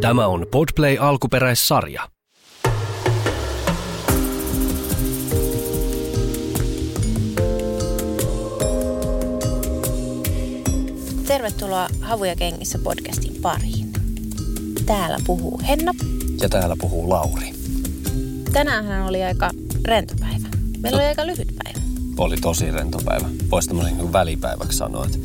Tämä 0.00 0.26
on 0.26 0.46
Podplay 0.50 0.96
alkuperäissarja. 1.00 2.08
Tervetuloa 11.26 11.88
Havuja 12.00 12.36
kengissä 12.36 12.78
podcastin 12.78 13.34
pariin. 13.42 13.92
Täällä 14.86 15.18
puhuu 15.26 15.60
Henna. 15.68 15.92
Ja 16.40 16.48
täällä 16.48 16.76
puhuu 16.80 17.10
Lauri. 17.10 17.52
Tänään 18.52 19.06
oli 19.08 19.22
aika 19.22 19.50
rento 19.84 20.14
päivä. 20.20 20.48
Meillä 20.78 20.98
oli 20.98 21.06
aika 21.06 21.26
lyhyt 21.26 21.48
päivä. 21.64 21.80
Oli 22.18 22.36
tosi 22.36 22.70
rento 22.70 22.98
päivä. 23.04 23.28
Voisi 23.50 23.68
tämmöisen 23.68 23.96
niin 23.96 24.12
välipäiväksi 24.12 24.78
sanoa, 24.78 25.06
että 25.06 25.18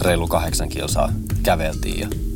reilu 0.00 0.28
kahdeksan 0.28 0.68
kilsaa 0.68 1.12
käveltiin 1.42 2.00
ja 2.00 2.29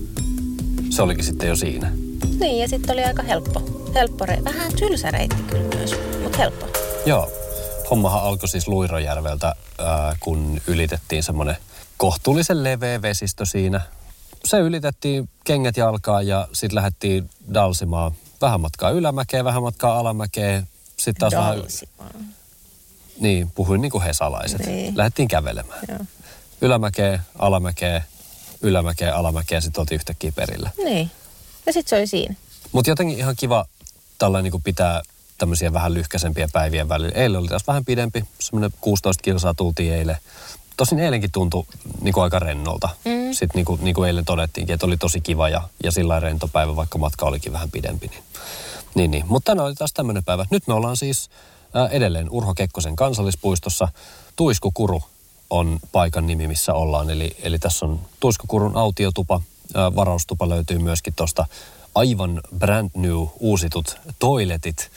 se 0.95 1.03
olikin 1.03 1.25
sitten 1.25 1.49
jo 1.49 1.57
siinä. 1.57 1.93
Niin, 2.41 2.61
ja 2.63 2.69
sitten 2.69 2.93
oli 2.93 3.05
aika 3.05 3.23
helppo. 3.23 3.63
Helppo 3.95 4.25
re- 4.25 4.45
Vähän 4.45 4.73
tylsä 4.73 5.11
reitti 5.11 5.43
kyllä 5.43 5.77
myös, 5.77 5.95
mutta 6.23 6.39
helppo. 6.39 6.67
Joo. 7.07 7.31
Hommahan 7.91 8.23
alkoi 8.23 8.49
siis 8.49 8.69
Luirojärveltä, 8.69 9.55
ää, 9.79 10.17
kun 10.21 10.61
ylitettiin 10.67 11.23
semmoinen 11.23 11.57
kohtuullisen 11.97 12.65
leveä 12.65 13.03
vesistö 13.03 13.47
siinä. 13.47 13.81
Se 14.45 14.59
ylitettiin 14.59 15.29
kengät 15.45 15.77
jalkaan 15.77 16.27
ja 16.27 16.49
sitten 16.53 16.75
lähdettiin 16.75 17.31
dalsimaan 17.55 18.13
vähän 18.41 18.61
matkaa 18.61 18.91
ylämäkeä, 18.91 19.45
vähän 19.45 19.63
matkaa 19.63 19.99
alamäkeä. 19.99 20.63
Sitten 20.97 21.21
taas 21.21 21.33
vähän... 21.33 21.63
Niin, 23.21 23.51
puhuin 23.55 23.81
niin 23.81 23.93
kuin 23.93 24.05
hesalaiset. 24.05 24.67
Niin. 24.67 24.97
Lähdettiin 24.97 25.29
kävelemään. 25.29 25.81
Joo. 25.89 25.99
Ylämäkeä, 26.61 27.21
alamäkeä, 27.39 28.03
ylämäkeä, 28.65 29.17
alamäkeä, 29.17 29.61
sitten 29.61 29.81
oltiin 29.81 29.97
yhtäkkiä 29.97 30.33
perillä. 30.33 30.71
Niin. 30.85 31.11
Ja 31.67 31.73
sitten 31.73 31.91
se 31.91 31.97
oli 31.97 32.07
siinä. 32.07 32.35
Mutta 32.73 32.91
jotenkin 32.91 33.19
ihan 33.19 33.37
kiva 33.37 33.65
tällainen 34.19 34.53
niin 34.53 34.63
pitää 34.63 35.03
tämmöisiä 35.39 35.73
vähän 35.73 35.95
lyhkäisempiä 35.95 36.49
päivien 36.53 36.89
välillä. 36.89 37.13
Eilen 37.15 37.41
oli 37.41 37.49
taas 37.49 37.67
vähän 37.67 37.85
pidempi, 37.85 38.25
semmoinen 38.39 38.71
16 38.81 39.23
kilsaa 39.23 39.55
tultiin 39.55 39.93
eilen. 39.93 40.17
Tosin 40.77 40.99
eilenkin 40.99 41.33
tuntui 41.33 41.65
niin 42.01 42.13
kuin 42.15 42.25
aika 42.25 42.39
rennolta. 42.39 42.89
Mm. 43.05 43.33
Sitten 43.33 43.59
niin 43.59 43.65
kuin, 43.65 43.85
niin 43.85 43.95
kuin 43.95 44.07
eilen 44.07 44.25
todettiinkin, 44.25 44.75
että 44.75 44.87
oli 44.87 44.97
tosi 44.97 45.21
kiva 45.21 45.49
ja, 45.49 45.63
ja 45.85 45.93
sillä 45.93 46.21
rento 46.21 46.49
päivä, 46.49 46.77
vaikka 46.77 46.99
matka 46.99 47.27
olikin 47.27 47.53
vähän 47.53 47.71
pidempi. 47.71 48.07
Niin, 48.09 48.23
niin, 48.95 49.11
niin. 49.11 49.25
Mutta 49.29 49.51
tänään 49.53 49.67
oli 49.67 49.75
taas 49.75 49.93
tämmöinen 49.93 50.25
päivä. 50.25 50.47
Nyt 50.51 50.67
me 50.67 50.75
ollaan 50.75 50.97
siis 50.97 51.31
ää, 51.75 51.89
edelleen 51.89 52.31
Urho 52.31 52.55
Kekkosen 52.55 52.97
kansallispuistossa. 52.97 53.89
Tuiskukuru 54.37 55.03
on 55.55 55.79
paikan 55.93 56.27
nimi, 56.27 56.49
missä 56.49 56.75
ollaan. 56.75 57.11
Eli, 57.11 57.37
eli 57.43 57.59
tässä 57.59 57.87
on 57.87 58.01
Tuiskukurun 58.21 58.77
autiotupa. 58.77 59.41
Ää, 59.75 59.95
varaustupa 59.97 60.49
löytyy 60.49 60.79
myöskin 60.79 61.15
tuosta 61.17 61.47
aivan 61.95 62.41
brand 62.59 62.91
new 62.95 63.27
uusitut 63.41 63.97
toiletit 64.19 64.91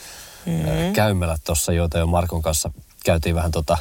mm-hmm. 0.46 0.92
käymälät 0.92 1.40
tuossa, 1.44 1.72
joita 1.72 1.98
jo 1.98 2.06
Markon 2.06 2.42
kanssa 2.42 2.70
käytiin 3.04 3.34
vähän 3.34 3.50
tota 3.50 3.78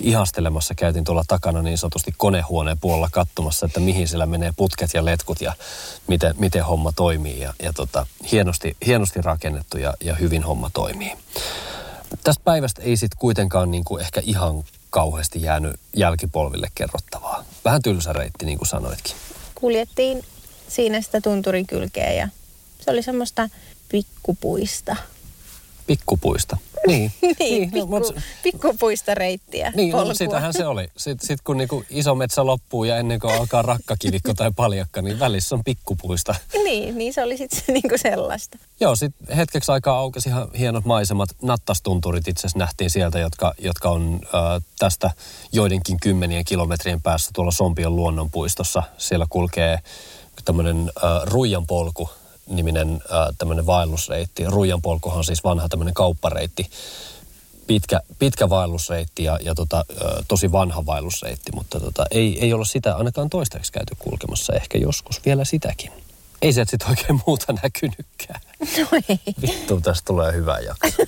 ihastelemassa. 0.00 0.74
Käytiin 0.74 1.04
tuolla 1.04 1.24
takana 1.28 1.62
niin 1.62 1.78
sanotusti 1.78 2.14
konehuoneen 2.16 2.78
puolella 2.78 3.08
katsomassa, 3.12 3.66
että 3.66 3.80
mihin 3.80 4.08
siellä 4.08 4.26
menee 4.26 4.52
putket 4.56 4.90
ja 4.94 5.04
letkut 5.04 5.40
ja 5.40 5.52
miten, 6.06 6.34
miten 6.38 6.64
homma 6.64 6.92
toimii. 6.96 7.40
Ja, 7.40 7.54
ja 7.62 7.72
tota, 7.72 8.06
hienosti, 8.32 8.76
hienosti 8.86 9.22
rakennettu 9.22 9.78
ja, 9.78 9.94
ja 10.00 10.14
hyvin 10.14 10.42
homma 10.42 10.70
toimii. 10.70 11.12
Tästä 12.24 12.44
päivästä 12.44 12.82
ei 12.82 12.96
sitten 12.96 13.18
kuitenkaan 13.18 13.70
niin 13.70 13.84
kuin 13.84 14.02
ehkä 14.02 14.22
ihan 14.24 14.64
kauheasti 14.96 15.42
jäänyt 15.42 15.80
jälkipolville 15.96 16.68
kerrottavaa. 16.74 17.44
Vähän 17.64 17.82
tylsä 17.82 18.12
reitti, 18.12 18.46
niin 18.46 18.58
kuin 18.58 18.68
sanoitkin. 18.68 19.14
Kuljettiin 19.54 20.24
siinä 20.68 21.00
sitä 21.00 21.20
tunturin 21.20 21.66
kylkeä 21.66 22.12
ja 22.12 22.28
se 22.80 22.90
oli 22.90 23.02
semmoista 23.02 23.48
pikkupuista. 23.88 24.96
Pikkupuista. 25.86 26.56
Niin. 26.86 27.12
niin, 27.38 27.62
no, 27.62 27.72
pikku, 27.72 27.98
mut- 27.98 28.20
pikkupuista 28.42 29.14
reittiä. 29.14 29.72
Niin, 29.76 29.92
no, 29.92 30.14
sitähän 30.14 30.52
se 30.52 30.66
oli. 30.66 30.88
Sitten 30.96 31.26
sit 31.26 31.40
kun 31.44 31.56
niinku 31.56 31.84
iso 31.90 32.14
metsä 32.14 32.46
loppuu 32.46 32.84
ja 32.84 32.96
ennen 32.96 33.20
kuin 33.20 33.34
alkaa 33.34 33.62
rakkakivikko 33.62 34.34
tai 34.34 34.50
paljakka, 34.56 35.02
niin 35.02 35.18
välissä 35.18 35.54
on 35.54 35.64
pikkupuista. 35.64 36.34
Niin, 36.64 36.98
niin 36.98 37.14
se 37.14 37.22
oli 37.22 37.36
sitten 37.36 37.62
niinku 37.68 37.98
sellaista. 37.98 38.58
Joo, 38.80 38.96
sitten 38.96 39.36
hetkeksi 39.36 39.72
aikaa 39.72 39.98
aukesi 39.98 40.28
ihan 40.28 40.48
hienot 40.58 40.84
maisemat. 40.84 41.28
Nattastunturit 41.42 42.28
itse 42.28 42.40
asiassa 42.40 42.58
nähtiin 42.58 42.90
sieltä, 42.90 43.18
jotka, 43.18 43.54
jotka 43.58 43.90
on 43.90 44.20
äh, 44.24 44.62
tästä 44.78 45.10
joidenkin 45.52 45.96
kymmenien 46.02 46.44
kilometrien 46.44 47.02
päässä 47.02 47.30
tuolla 47.34 47.50
Sompion 47.50 47.96
luonnonpuistossa. 47.96 48.82
Siellä 48.98 49.26
kulkee 49.30 49.78
tämmöinen 50.44 50.92
äh, 51.04 51.22
Ruijanpolku 51.24 52.10
niminen 52.46 52.92
äh, 52.92 53.36
tämmöinen 53.38 53.66
vaellusreitti. 53.66 54.44
Ruijanpolkuhan 54.44 55.18
on 55.18 55.24
siis 55.24 55.44
vanha 55.44 55.68
tämmöinen 55.68 55.94
kauppareitti. 55.94 56.70
Pitkä, 57.66 58.00
pitkä 58.18 58.48
vaellusreitti 58.48 59.24
ja, 59.24 59.38
ja 59.42 59.54
tota, 59.54 59.84
tosi 60.28 60.52
vanha 60.52 60.86
vaellusreitti, 60.86 61.52
mutta 61.54 61.80
tota, 61.80 62.06
ei, 62.10 62.38
ei 62.40 62.52
olla 62.52 62.64
sitä 62.64 62.96
ainakaan 62.96 63.30
toistaiseksi 63.30 63.72
käyty 63.72 63.96
kulkemassa. 63.98 64.52
Ehkä 64.52 64.78
joskus 64.78 65.24
vielä 65.24 65.44
sitäkin. 65.44 65.92
Ei 66.42 66.52
se 66.52 66.64
sitten 66.64 66.88
oikein 66.88 67.20
muuta 67.26 67.52
näkynytkään. 67.62 68.40
No 68.60 68.86
ei. 69.08 69.20
Vittu, 69.42 69.80
tästä 69.80 70.06
tulee 70.06 70.32
hyvä 70.32 70.58
jakso. 70.58 71.02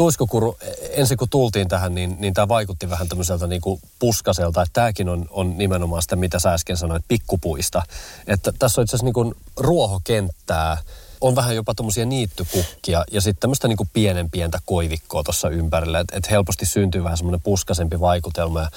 Tuiskokuru, 0.00 0.56
ensin 0.90 1.16
kun 1.16 1.28
tultiin 1.28 1.68
tähän, 1.68 1.94
niin, 1.94 2.16
niin 2.18 2.34
tämä 2.34 2.48
vaikutti 2.48 2.90
vähän 2.90 3.08
tämmöiseltä 3.08 3.46
niin 3.46 3.60
kuin 3.60 3.80
puskaselta. 3.98 4.62
Että 4.62 4.72
tämäkin 4.72 5.08
on, 5.08 5.26
on 5.30 5.58
nimenomaan 5.58 6.02
sitä, 6.02 6.16
mitä 6.16 6.38
sä 6.38 6.52
äsken 6.52 6.76
sanoit, 6.76 7.04
pikkupuista. 7.08 7.82
Että 8.26 8.52
tässä 8.58 8.80
on 8.80 8.84
itse 8.84 8.96
asiassa 8.96 9.20
niin 9.22 9.34
ruohokenttää, 9.56 10.78
on 11.20 11.36
vähän 11.36 11.56
jopa 11.56 11.74
tuommoisia 11.74 12.06
niittykukkia 12.06 13.04
ja 13.12 13.20
sitten 13.20 13.40
tämmöistä 13.40 13.68
niin 13.68 13.90
pienen 13.92 14.30
pientä 14.30 14.58
koivikkoa 14.64 15.22
tuossa 15.22 15.48
ympärillä. 15.48 16.00
Että 16.00 16.16
et 16.16 16.30
helposti 16.30 16.66
syntyy 16.66 17.04
vähän 17.04 17.16
semmoinen 17.16 17.40
puskasempi 17.40 18.00
vaikutelma. 18.00 18.60
Ja 18.60 18.70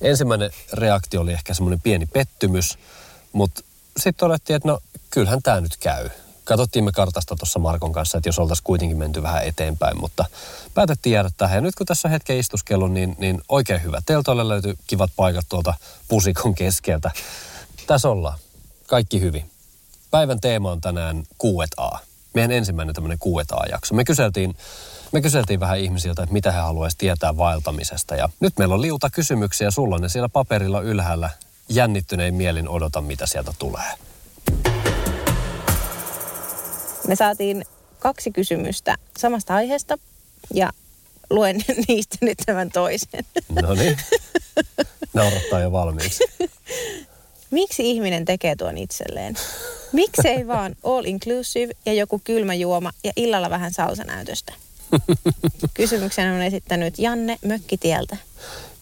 ensimmäinen 0.00 0.50
reaktio 0.72 1.20
oli 1.20 1.32
ehkä 1.32 1.54
semmoinen 1.54 1.80
pieni 1.80 2.06
pettymys, 2.06 2.78
mutta 3.32 3.62
sitten 3.96 4.20
todettiin, 4.20 4.56
että 4.56 4.68
no 4.68 4.78
kyllähän 5.10 5.42
tämä 5.42 5.60
nyt 5.60 5.76
käy. 5.76 6.08
Katsottiin 6.44 6.84
me 6.84 6.92
kartasta 6.92 7.36
tuossa 7.36 7.58
Markon 7.58 7.92
kanssa, 7.92 8.18
että 8.18 8.28
jos 8.28 8.38
oltaisiin 8.38 8.64
kuitenkin 8.64 8.96
menty 8.98 9.22
vähän 9.22 9.44
eteenpäin, 9.44 10.00
mutta 10.00 10.24
päätettiin 10.74 11.12
jäädä 11.12 11.30
tähän. 11.36 11.56
Ja 11.56 11.60
nyt 11.60 11.74
kun 11.74 11.86
tässä 11.86 12.08
on 12.08 12.12
hetken 12.12 12.38
istuskellut, 12.38 12.92
niin, 12.92 13.16
niin 13.18 13.40
oikein 13.48 13.82
hyvä. 13.82 14.02
Teltoille 14.06 14.48
löytyy 14.48 14.74
kivat 14.86 15.10
paikat 15.16 15.46
tuolta 15.48 15.74
pusikon 16.08 16.54
keskeltä. 16.54 17.10
Tässä 17.86 18.08
ollaan. 18.08 18.38
Kaikki 18.86 19.20
hyvin. 19.20 19.50
Päivän 20.10 20.40
teema 20.40 20.70
on 20.70 20.80
tänään 20.80 21.22
Q&A. 21.42 21.98
Meidän 22.34 22.50
ensimmäinen 22.50 22.94
tämmöinen 22.94 23.18
Q&A-jakso. 23.18 23.94
Me 23.94 24.04
kyseltiin, 24.04 24.56
me 25.12 25.20
kyseltiin 25.20 25.60
vähän 25.60 25.78
ihmisiltä, 25.78 26.22
että 26.22 26.32
mitä 26.32 26.52
he 26.52 26.58
haluaisivat 26.58 26.98
tietää 26.98 27.36
vaeltamisesta. 27.36 28.14
Ja 28.14 28.28
nyt 28.40 28.58
meillä 28.58 28.74
on 28.74 28.82
liuta 28.82 29.10
kysymyksiä. 29.10 29.70
Sulla 29.70 29.94
on 29.94 30.00
ne 30.00 30.08
siellä 30.08 30.28
paperilla 30.28 30.80
ylhäällä. 30.80 31.30
Jännittynein 31.68 32.34
mielin 32.34 32.68
odota, 32.68 33.00
mitä 33.00 33.26
sieltä 33.26 33.52
tulee. 33.58 34.11
Me 37.08 37.16
saatiin 37.16 37.64
kaksi 37.98 38.30
kysymystä 38.30 38.96
samasta 39.18 39.54
aiheesta 39.54 39.98
ja 40.54 40.70
luen 41.30 41.56
niistä 41.88 42.16
nyt 42.20 42.38
tämän 42.46 42.70
toisen. 42.70 43.24
No 43.62 43.74
niin. 43.74 43.96
Naurattaa 45.14 45.60
jo 45.60 45.72
valmiiksi. 45.72 46.24
Miksi 47.50 47.90
ihminen 47.90 48.24
tekee 48.24 48.56
tuon 48.56 48.78
itselleen? 48.78 49.34
Miksei 49.92 50.46
vaan 50.46 50.76
all 50.82 51.04
inclusive 51.04 51.72
ja 51.86 51.92
joku 51.92 52.20
kylmä 52.24 52.54
juoma 52.54 52.92
ja 53.04 53.12
illalla 53.16 53.50
vähän 53.50 53.72
salsanäytöstä? 53.72 54.52
Kysymyksen 55.74 56.32
on 56.32 56.42
esittänyt 56.42 56.98
Janne 56.98 57.38
Mökkitieltä. 57.44 58.16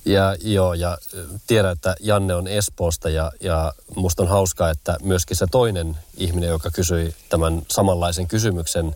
Ja 0.05 0.37
joo, 0.43 0.75
ja 0.75 0.99
tiedän, 1.47 1.73
että 1.73 1.95
Janne 2.01 2.35
on 2.35 2.49
Espoosta 2.49 3.09
ja, 3.11 3.33
ja 3.41 3.73
musta 3.97 4.23
on 4.23 4.29
hauskaa, 4.29 4.71
että 4.71 4.97
myöskin 5.03 5.37
se 5.37 5.47
toinen 5.51 5.97
ihminen, 6.17 6.49
joka 6.51 6.71
kysyi 6.71 7.15
tämän 7.29 7.63
samanlaisen 7.71 8.27
kysymyksen 8.29 8.95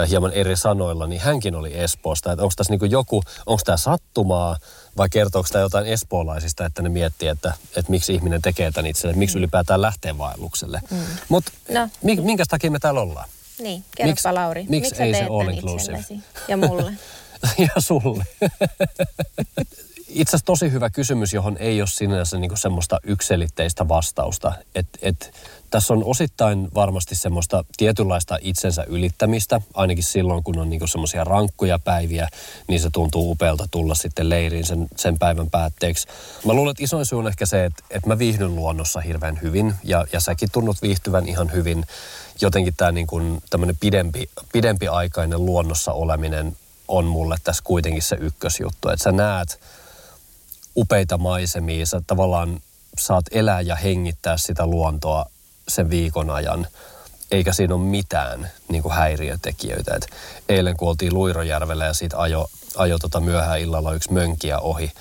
äh, 0.00 0.08
hieman 0.08 0.32
eri 0.32 0.56
sanoilla, 0.56 1.06
niin 1.06 1.20
hänkin 1.20 1.54
oli 1.54 1.78
Espoosta. 1.78 2.32
Että 2.32 2.42
onko 2.42 2.52
tässä 2.56 2.72
niin 2.76 2.90
joku, 2.90 3.22
onko 3.46 3.62
tämä 3.64 3.76
sattumaa 3.76 4.56
vai 4.96 5.08
kertooko 5.08 5.48
tämä 5.52 5.62
jotain 5.62 5.86
espoolaisista, 5.86 6.66
että 6.66 6.82
ne 6.82 6.88
miettii, 6.88 7.28
että, 7.28 7.54
että 7.76 7.90
miksi 7.90 8.14
ihminen 8.14 8.42
tekee 8.42 8.70
tämän 8.70 8.90
itselle, 8.90 9.14
miksi 9.16 9.38
ylipäätään 9.38 9.82
lähtee 9.82 10.18
vaellukselle. 10.18 10.80
Mm. 10.90 10.98
Mutta 11.28 11.52
No. 11.68 11.88
minkä 12.02 12.44
takia 12.48 12.70
me 12.70 12.78
täällä 12.78 13.00
ollaan? 13.00 13.28
Niin, 13.58 13.84
kerropa 13.96 14.10
Miksi- 14.12 14.32
Lauri. 14.32 14.66
miksi 14.68 15.02
ei 15.02 15.14
se 15.14 15.24
all 15.24 15.48
inclusive? 15.48 16.04
Ja 16.48 16.56
mulle. 16.56 16.92
ja 17.74 17.80
sulle. 17.80 18.24
itse 20.12 20.30
asiassa 20.30 20.46
tosi 20.46 20.72
hyvä 20.72 20.90
kysymys, 20.90 21.32
johon 21.32 21.56
ei 21.56 21.80
ole 21.80 21.88
sinänsä 21.88 22.38
niin 22.38 22.56
semmoista 22.56 23.00
ykselitteistä 23.02 23.88
vastausta. 23.88 24.52
Et, 24.74 24.86
et, 25.02 25.34
tässä 25.70 25.94
on 25.94 26.04
osittain 26.04 26.68
varmasti 26.74 27.14
semmoista 27.14 27.64
tietynlaista 27.76 28.38
itsensä 28.40 28.84
ylittämistä, 28.88 29.60
ainakin 29.74 30.04
silloin 30.04 30.42
kun 30.42 30.58
on 30.58 30.70
niin 30.70 30.88
semmoisia 30.88 31.24
rankkoja 31.24 31.78
päiviä, 31.78 32.28
niin 32.68 32.80
se 32.80 32.90
tuntuu 32.92 33.30
upealta 33.30 33.68
tulla 33.70 33.94
sitten 33.94 34.28
leiriin 34.28 34.64
sen, 34.64 34.88
sen 34.96 35.18
päivän 35.18 35.50
päätteeksi. 35.50 36.08
Mä 36.46 36.52
luulen, 36.52 36.70
että 36.70 36.84
isoin 36.84 37.06
syy 37.06 37.18
on 37.18 37.28
ehkä 37.28 37.46
se, 37.46 37.64
että, 37.64 37.84
että 37.90 38.08
mä 38.08 38.18
viihdyn 38.18 38.56
luonnossa 38.56 39.00
hirveän 39.00 39.38
hyvin 39.42 39.74
ja, 39.84 40.06
ja 40.12 40.20
säkin 40.20 40.48
tunnut 40.52 40.82
viihtyvän 40.82 41.28
ihan 41.28 41.52
hyvin. 41.52 41.84
Jotenkin 42.40 42.74
tämä 42.76 42.92
niin 42.92 43.06
kuin 43.06 43.42
tämmöinen 43.50 43.76
pidempi, 43.80 44.28
pidempi 44.52 44.88
aikainen 44.88 45.46
luonnossa 45.46 45.92
oleminen 45.92 46.56
on 46.88 47.04
mulle 47.04 47.36
tässä 47.44 47.62
kuitenkin 47.66 48.02
se 48.02 48.16
ykkösjuttu, 48.20 48.88
että 48.88 49.02
sä 49.02 49.12
näet 49.12 49.60
upeita 50.76 51.18
maisemia, 51.18 51.86
sä 51.86 52.02
tavallaan 52.06 52.60
saat 52.98 53.24
elää 53.30 53.60
ja 53.60 53.76
hengittää 53.76 54.36
sitä 54.36 54.66
luontoa 54.66 55.26
sen 55.68 55.90
viikon 55.90 56.30
ajan, 56.30 56.66
eikä 57.30 57.52
siinä 57.52 57.74
ole 57.74 57.82
mitään 57.84 58.50
niin 58.68 58.82
kuin 58.82 58.94
häiriötekijöitä. 58.94 59.94
Et 59.96 60.08
eilen 60.48 60.76
kun 60.76 60.88
oltiin 60.88 61.14
Luirojärvellä 61.14 61.84
ja 61.84 61.94
siitä 61.94 62.18
ajo, 62.18 62.50
ajo 62.76 62.98
tota 62.98 63.20
myöhään 63.20 63.60
illalla 63.60 63.92
yksi 63.92 64.12
mönkiä 64.12 64.58
ohi, 64.58 64.92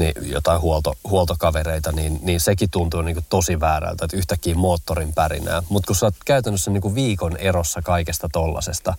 niin 0.00 0.12
jotain 0.22 0.60
huolto, 0.60 0.94
huoltokavereita, 1.04 1.92
niin, 1.92 2.18
niin 2.22 2.40
sekin 2.40 2.70
tuntuu 2.70 3.02
niin 3.02 3.16
kuin 3.16 3.26
tosi 3.28 3.60
väärältä, 3.60 4.04
että 4.04 4.16
yhtäkkiä 4.16 4.54
moottorin 4.54 5.12
pärinää. 5.12 5.62
Mutta 5.68 5.86
kun 5.86 5.96
sä 5.96 6.06
oot 6.06 6.14
käytännössä 6.24 6.70
niin 6.70 6.80
kuin 6.80 6.94
viikon 6.94 7.36
erossa 7.36 7.82
kaikesta 7.82 8.28
tollasesta, 8.32 8.94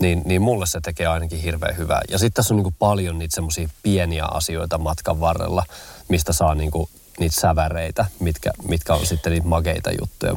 niin, 0.00 0.22
niin 0.24 0.42
mulle 0.42 0.66
se 0.66 0.80
tekee 0.80 1.06
ainakin 1.06 1.38
hirveän 1.38 1.76
hyvää. 1.76 2.00
Ja 2.10 2.18
sitten 2.18 2.34
tässä 2.34 2.54
on 2.54 2.56
niin 2.56 2.64
kuin 2.64 2.76
paljon 2.78 3.18
niitä 3.18 3.34
semmoisia 3.34 3.68
pieniä 3.82 4.24
asioita 4.24 4.78
matkan 4.78 5.20
varrella, 5.20 5.64
mistä 6.08 6.32
saa 6.32 6.54
niin 6.54 6.70
kuin 6.70 6.88
niitä 7.18 7.40
säväreitä, 7.40 8.06
mitkä, 8.20 8.50
mitkä 8.68 8.94
on 8.94 9.06
sitten 9.06 9.32
niitä 9.32 9.46
makeita 9.46 9.90
juttuja. 10.00 10.36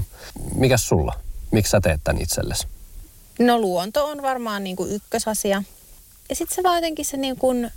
Mikäs 0.55 0.87
sulla? 0.87 1.19
Miksi 1.51 1.69
sä 1.69 1.81
teet 1.81 2.01
tämän 2.03 2.21
itsellesi? 2.21 2.67
No 3.39 3.59
luonto 3.59 4.05
on 4.05 4.21
varmaan 4.21 4.63
niin 4.63 4.75
kuin 4.75 4.91
ykkösasia. 4.91 5.63
Ja 6.29 6.35
sitten 6.35 6.55
se 6.55 6.63
vaan 6.63 6.75
jotenkin 6.75 7.05
se 7.05 7.17
niin 7.17 7.35
kuin 7.35 7.71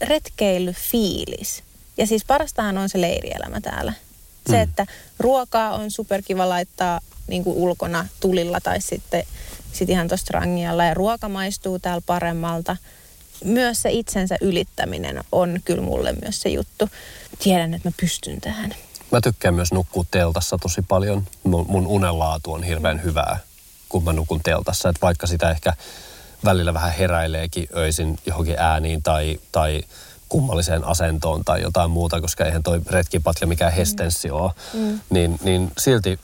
retkeilyfiilis. 0.00 1.62
Ja 1.96 2.06
siis 2.06 2.24
parastahan 2.24 2.78
on 2.78 2.88
se 2.88 3.00
leirielämä 3.00 3.60
täällä. 3.60 3.92
Se, 4.50 4.56
mm. 4.56 4.62
että 4.62 4.86
ruokaa 5.18 5.74
on 5.74 5.90
superkiva 5.90 6.48
laittaa 6.48 7.00
niin 7.26 7.44
kuin 7.44 7.56
ulkona 7.56 8.06
tulilla 8.20 8.60
tai 8.60 8.80
sitten 8.80 9.24
sit 9.72 9.90
ihan 9.90 10.08
tuosta 10.08 10.38
rangialla 10.38 10.84
ja 10.84 10.94
ruoka 10.94 11.28
maistuu 11.28 11.78
täällä 11.78 12.02
paremmalta. 12.06 12.76
Myös 13.44 13.82
se 13.82 13.90
itsensä 13.90 14.36
ylittäminen 14.40 15.20
on 15.32 15.60
kyllä 15.64 15.82
mulle 15.82 16.12
myös 16.12 16.42
se 16.42 16.48
juttu. 16.48 16.88
Tiedän, 17.38 17.74
että 17.74 17.88
mä 17.88 17.92
pystyn 18.00 18.40
tähän. 18.40 18.74
Mä 19.12 19.20
tykkään 19.20 19.54
myös 19.54 19.72
nukkua 19.72 20.04
teltassa 20.10 20.58
tosi 20.58 20.82
paljon. 20.82 21.26
Mun, 21.42 21.66
mun 21.68 21.86
unenlaatu 21.86 22.52
on 22.52 22.62
hirveän 22.62 23.02
hyvää, 23.02 23.38
kun 23.88 24.04
mä 24.04 24.12
nukun 24.12 24.40
teltassa. 24.42 24.88
Et 24.88 25.02
vaikka 25.02 25.26
sitä 25.26 25.50
ehkä 25.50 25.72
välillä 26.44 26.74
vähän 26.74 26.92
heräileekin 26.92 27.68
öisin 27.76 28.18
johonkin 28.26 28.58
ääniin 28.58 29.02
tai, 29.02 29.40
tai 29.52 29.82
kummalliseen 30.32 30.84
asentoon 30.84 31.44
tai 31.44 31.62
jotain 31.62 31.90
muuta, 31.90 32.20
koska 32.20 32.44
eihän 32.44 32.62
toi 32.62 32.80
retkipatja 32.86 33.46
mikään 33.46 33.72
hestenssi 33.72 34.28
mm. 34.28 34.34
ole, 34.34 34.52
mm. 34.74 35.00
Niin, 35.10 35.38
niin 35.42 35.72
silti 35.78 36.18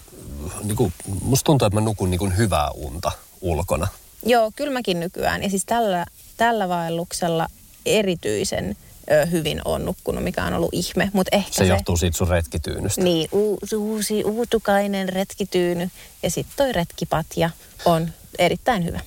niin 0.62 0.76
kuin, 0.76 0.92
musta 1.22 1.44
tuntuu, 1.44 1.66
että 1.66 1.80
mä 1.80 1.84
nukun 1.84 2.10
niin 2.10 2.18
kuin 2.18 2.36
hyvää 2.36 2.70
unta 2.70 3.12
ulkona. 3.40 3.88
Joo, 4.26 4.50
kyllä 4.56 4.72
mäkin 4.72 5.00
nykyään. 5.00 5.42
Ja 5.42 5.50
siis 5.50 5.64
tällä, 5.64 6.06
tällä 6.36 6.68
vaelluksella 6.68 7.48
erityisen 7.86 8.76
ö, 9.10 9.26
hyvin 9.26 9.60
on 9.64 9.84
nukkunut, 9.84 10.24
mikä 10.24 10.44
on 10.44 10.54
ollut 10.54 10.72
ihme. 10.72 11.10
Mut 11.12 11.26
ehkä 11.32 11.52
se, 11.52 11.56
se 11.56 11.66
johtuu 11.66 11.96
siitä 11.96 12.16
sun 12.16 12.28
retkityynystä. 12.28 13.00
Niin, 13.00 13.28
uusi, 13.32 13.76
uusi 13.76 14.24
uutukainen 14.24 15.08
retkityyny 15.08 15.90
ja 16.22 16.30
sitten 16.30 16.56
toi 16.56 16.72
retkipatja 16.72 17.50
on 17.84 18.08
erittäin 18.38 18.84
hyvä. 18.84 19.00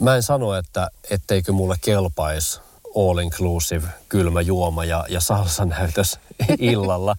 Mä 0.00 0.16
en 0.16 0.22
sano, 0.22 0.54
että 0.54 0.90
etteikö 1.10 1.52
mulle 1.52 1.76
kelpaisi 1.80 2.60
all 2.96 3.18
inclusive 3.18 3.88
kylmä 4.08 4.40
juoma 4.40 4.84
ja, 4.84 5.04
ja 5.08 5.20
salsanäytös 5.20 6.18
illalla. 6.58 7.16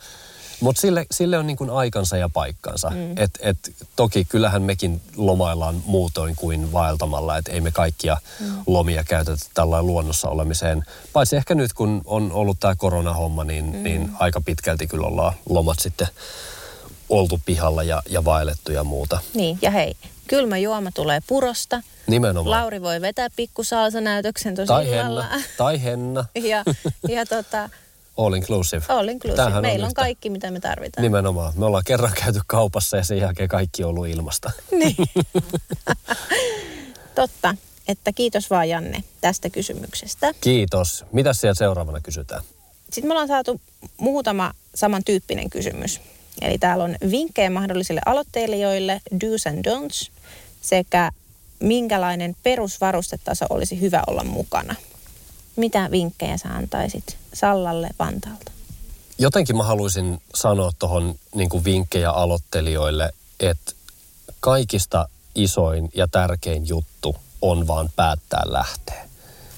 Mutta 0.60 0.81
sille, 0.81 1.06
sille 1.12 1.38
on 1.38 1.48
niin 1.48 1.57
kuin 1.57 1.69
aikansa 1.69 2.18
ja 2.18 2.30
paikkansa. 2.30 2.89
Mm. 2.89 3.18
Et, 3.18 3.31
et, 3.39 3.57
toki 3.95 4.25
kyllähän 4.25 4.62
mekin 4.62 5.01
lomaillaan 5.16 5.83
muutoin 5.86 6.36
kuin 6.36 6.72
vaeltamalla, 6.72 7.38
että 7.38 7.51
ei 7.51 7.62
me 7.62 7.72
kaikkia 7.72 8.18
mm. 8.39 8.45
lomia 8.68 9.04
käytetä 9.04 9.45
tällainen 9.54 9.88
luonnossa 9.88 10.30
olemiseen. 10.30 10.83
Paitsi 11.13 11.36
ehkä 11.36 11.56
nyt, 11.56 11.74
kun 11.74 12.01
on 12.06 12.31
ollut 12.31 12.60
tämä 12.60 12.75
koronahomma, 12.75 13.44
niin, 13.44 13.66
mm. 13.66 13.83
niin 13.83 14.12
aika 14.19 14.42
pitkälti 14.42 14.88
kyllä 14.88 15.07
ollaan 15.07 15.33
lomat 15.50 15.80
sitten 15.80 16.07
oltu 17.10 17.42
pihalla 17.45 17.83
ja, 17.83 18.01
ja 18.10 18.25
vaellettu 18.25 18.72
ja 18.72 18.83
muuta. 18.83 19.19
Niin, 19.33 19.60
ja 19.62 19.72
hei, 19.72 19.95
kylmä 20.27 20.57
juoma 20.57 20.92
tulee 20.92 21.19
purosta. 21.27 21.81
Nimenomaan. 22.07 22.62
Lauri 22.62 22.81
voi 22.81 23.01
vetää 23.01 23.27
pikku 23.36 23.62
näytöksen 24.01 24.56
tosi 24.56 24.68
Tai 24.68 24.89
Henna. 24.89 25.30
Tai 25.57 25.83
Henna. 25.83 26.25
ja, 26.51 26.63
ja 27.07 27.25
tota, 27.25 27.69
All 28.18 28.33
inclusive. 28.33 28.86
All 28.88 29.07
inclusive. 29.07 29.36
Tämähän 29.36 29.62
Meillä 29.62 29.83
on, 29.83 29.88
on 29.88 29.94
kaikki, 29.94 30.30
mitä 30.30 30.51
me 30.51 30.60
tarvitaan. 30.60 31.04
Nimenomaan. 31.04 31.54
Me 31.56 31.66
ollaan 31.66 31.83
kerran 31.86 32.12
käyty 32.24 32.42
kaupassa 32.48 32.98
ja 32.98 33.04
sen 33.04 33.18
jälkeen 33.18 33.50
kaikki 33.50 33.83
on 33.83 33.89
ollut 33.89 34.07
ilmasta. 34.07 34.51
Niin. 34.72 34.95
Totta. 37.16 37.56
Että 37.88 38.12
kiitos 38.13 38.50
vaan 38.50 38.69
Janne 38.69 39.04
tästä 39.22 39.50
kysymyksestä. 39.50 40.31
Kiitos. 40.42 41.06
Mitä 41.12 41.33
siellä 41.33 41.54
seuraavana 41.54 42.01
kysytään? 42.01 42.44
Sitten 42.83 43.07
me 43.07 43.12
ollaan 43.12 43.27
saatu 43.27 43.62
muutama 43.98 44.51
samantyyppinen 44.75 45.50
kysymys. 45.50 46.01
Eli 46.42 46.57
täällä 46.57 46.83
on 46.83 46.95
vinkkejä 47.12 47.50
mahdollisille 47.50 48.01
aloittelijoille, 48.06 49.01
do's 49.13 49.50
and 49.50 49.66
don'ts, 49.68 50.12
sekä 50.65 51.12
minkälainen 51.59 52.35
perusvarustetaso 52.44 53.45
olisi 53.50 53.81
hyvä 53.81 54.03
olla 54.07 54.23
mukana. 54.23 54.75
Mitä 55.56 55.91
vinkkejä 55.91 56.38
sä 56.38 56.50
antaisit 56.50 57.17
Sallalle 57.33 57.89
Vantaalta? 58.00 58.51
Jotenkin 59.17 59.57
mä 59.57 59.63
haluaisin 59.63 60.21
sanoa 60.35 60.71
tuohon 60.79 61.15
niin 61.35 61.50
vinkkejä 61.65 62.12
aloittelijoille, 62.12 63.13
että 63.39 63.71
kaikista 64.39 65.09
isoin 65.35 65.89
ja 65.95 66.07
tärkein 66.07 66.67
juttu 66.67 67.15
on 67.41 67.67
vaan 67.67 67.89
päättää 67.95 68.44
lähteä. 68.45 69.09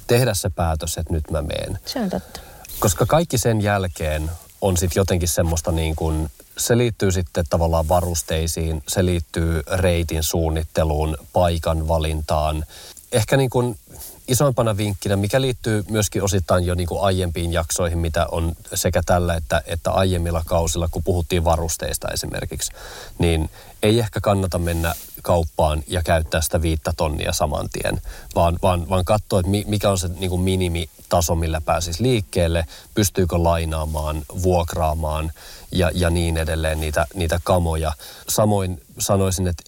Tehdä 0.08 0.34
se 0.34 0.50
päätös, 0.50 0.98
että 0.98 1.14
nyt 1.14 1.32
mä 1.32 1.42
meen. 1.42 1.80
Se 1.86 2.00
on 2.00 2.10
totta. 2.10 2.40
Koska 2.80 3.06
kaikki 3.06 3.38
sen 3.38 3.62
jälkeen 3.62 4.32
on 4.62 4.78
sitten 4.78 5.00
jotenkin 5.00 5.28
semmoista 5.28 5.72
niin 5.72 5.96
kuin, 5.96 6.32
se 6.58 6.78
liittyy 6.78 7.12
sitten 7.12 7.46
tavallaan 7.50 7.88
varusteisiin, 7.88 8.84
se 8.88 9.06
liittyy 9.06 9.62
reitin 9.72 10.24
suunnitteluun, 10.24 11.18
paikan 11.34 11.88
valintaan. 11.88 12.66
Ehkä 13.12 13.38
niin 13.38 13.50
kuin 13.50 13.78
isoimpana 14.28 14.78
vinkkinä, 14.78 15.16
mikä 15.16 15.42
liittyy 15.42 15.84
myöskin 15.90 16.24
osittain 16.24 16.66
jo 16.66 16.76
niin 16.76 16.88
kuin 16.88 17.02
aiempiin 17.02 17.54
jaksoihin, 17.54 17.98
mitä 17.98 18.28
on 18.32 18.56
sekä 18.74 19.02
tällä 19.06 19.36
että, 19.36 19.62
että 19.66 19.92
aiemmilla 19.92 20.44
kausilla, 20.46 20.88
kun 20.92 21.04
puhuttiin 21.04 21.44
varusteista 21.44 22.08
esimerkiksi, 22.08 22.72
niin 23.20 23.50
ei 23.84 24.00
ehkä 24.00 24.22
kannata 24.22 24.60
mennä 24.60 24.96
kauppaan 25.22 25.84
ja 25.88 26.04
käyttää 26.04 26.42
sitä 26.42 26.62
viittä 26.62 26.94
tonnia 26.98 27.34
saman 27.34 27.70
tien, 27.70 28.02
vaan, 28.36 28.60
vaan, 28.62 28.90
vaan 28.90 29.06
katsoa, 29.06 29.40
että 29.40 29.52
mikä 29.66 29.90
on 29.90 29.98
se 29.98 30.08
niin 30.08 30.30
kuin 30.30 30.42
minimitaso, 30.42 31.36
millä 31.36 31.62
pääsisi 31.62 32.04
liikkeelle, 32.04 32.66
pystyykö 32.94 33.44
lainaamaan, 33.44 34.22
vuokraamaan 34.44 35.32
ja, 35.72 35.92
ja 35.94 36.10
niin 36.10 36.38
edelleen 36.38 36.80
niitä, 36.80 37.08
niitä 37.14 37.40
kamoja. 37.44 37.92
Samoin 38.30 38.82
sanoisin, 39.00 39.48
että 39.48 39.64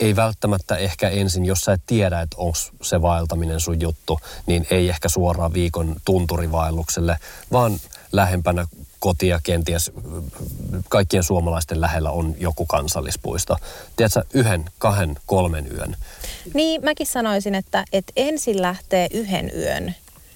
ei 0.00 0.16
välttämättä 0.16 0.76
ehkä 0.76 1.08
ensin, 1.08 1.44
jos 1.44 1.60
sä 1.60 1.72
et 1.72 1.82
tiedä, 1.86 2.20
että 2.20 2.36
onko 2.36 2.58
se 2.82 3.02
vaeltaminen 3.02 3.60
sun 3.60 3.80
juttu, 3.80 4.20
niin 4.46 4.66
ei 4.70 4.88
ehkä 4.88 5.08
suoraan 5.08 5.54
viikon 5.54 5.96
tunturivaellukselle, 6.04 7.18
vaan 7.52 7.80
lähempänä 8.12 8.66
kotia 8.98 9.40
kenties 9.42 9.92
kaikkien 10.88 11.22
suomalaisten 11.22 11.80
lähellä 11.80 12.10
on 12.10 12.34
joku 12.38 12.66
kansallispuisto. 12.66 13.56
Tiedätkö, 13.96 14.22
yhden, 14.34 14.64
kahden, 14.78 15.16
kolmen 15.26 15.72
yön. 15.72 15.96
Niin, 16.54 16.84
mäkin 16.84 17.06
sanoisin, 17.06 17.54
että, 17.54 17.84
että 17.92 18.12
ensin 18.16 18.62
lähtee 18.62 19.08
yhden 19.12 19.50
yön 19.56 19.94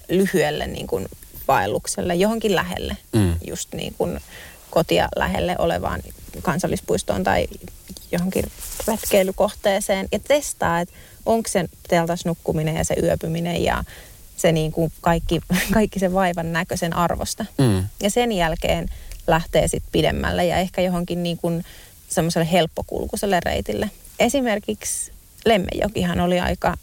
lyhyelle 0.09 0.67
niin 0.67 0.87
kuin 0.87 1.05
vaellukselle, 1.47 2.15
johonkin 2.15 2.55
lähelle, 2.55 2.97
mm. 3.13 3.35
just 3.47 3.73
niin 3.73 3.95
kuin 3.97 4.19
kotia 4.77 5.07
lähelle 5.15 5.55
olevaan 5.59 6.01
kansallispuistoon 6.41 7.23
tai 7.23 7.47
johonkin 8.11 8.43
retkeilykohteeseen 8.87 10.07
ja 10.11 10.19
testaa, 10.19 10.79
että 10.79 10.95
onko 11.25 11.49
se 11.49 11.65
teltas 11.87 12.25
nukkuminen 12.25 12.75
ja 12.75 12.83
se 12.83 12.95
yöpyminen 13.03 13.63
ja 13.63 13.83
se 14.37 14.51
niin 14.51 14.71
kuin 14.71 14.91
kaikki, 15.01 15.41
kaikki 15.73 15.99
se 15.99 16.13
vaivan 16.13 16.53
näköisen 16.53 16.95
arvosta. 16.95 17.45
Mm. 17.57 17.83
Ja 18.03 18.09
sen 18.09 18.31
jälkeen 18.31 18.89
lähtee 19.27 19.67
sitten 19.67 19.91
pidemmälle 19.91 20.45
ja 20.45 20.57
ehkä 20.57 20.81
johonkin 20.81 21.23
niin 21.23 21.37
kuin 21.37 21.63
semmoiselle 22.09 22.51
helppokulkuiselle 22.51 23.39
reitille. 23.45 23.91
Esimerkiksi 24.19 25.11
Lemmejokihan 25.45 26.19
oli 26.19 26.39
aika 26.39 26.77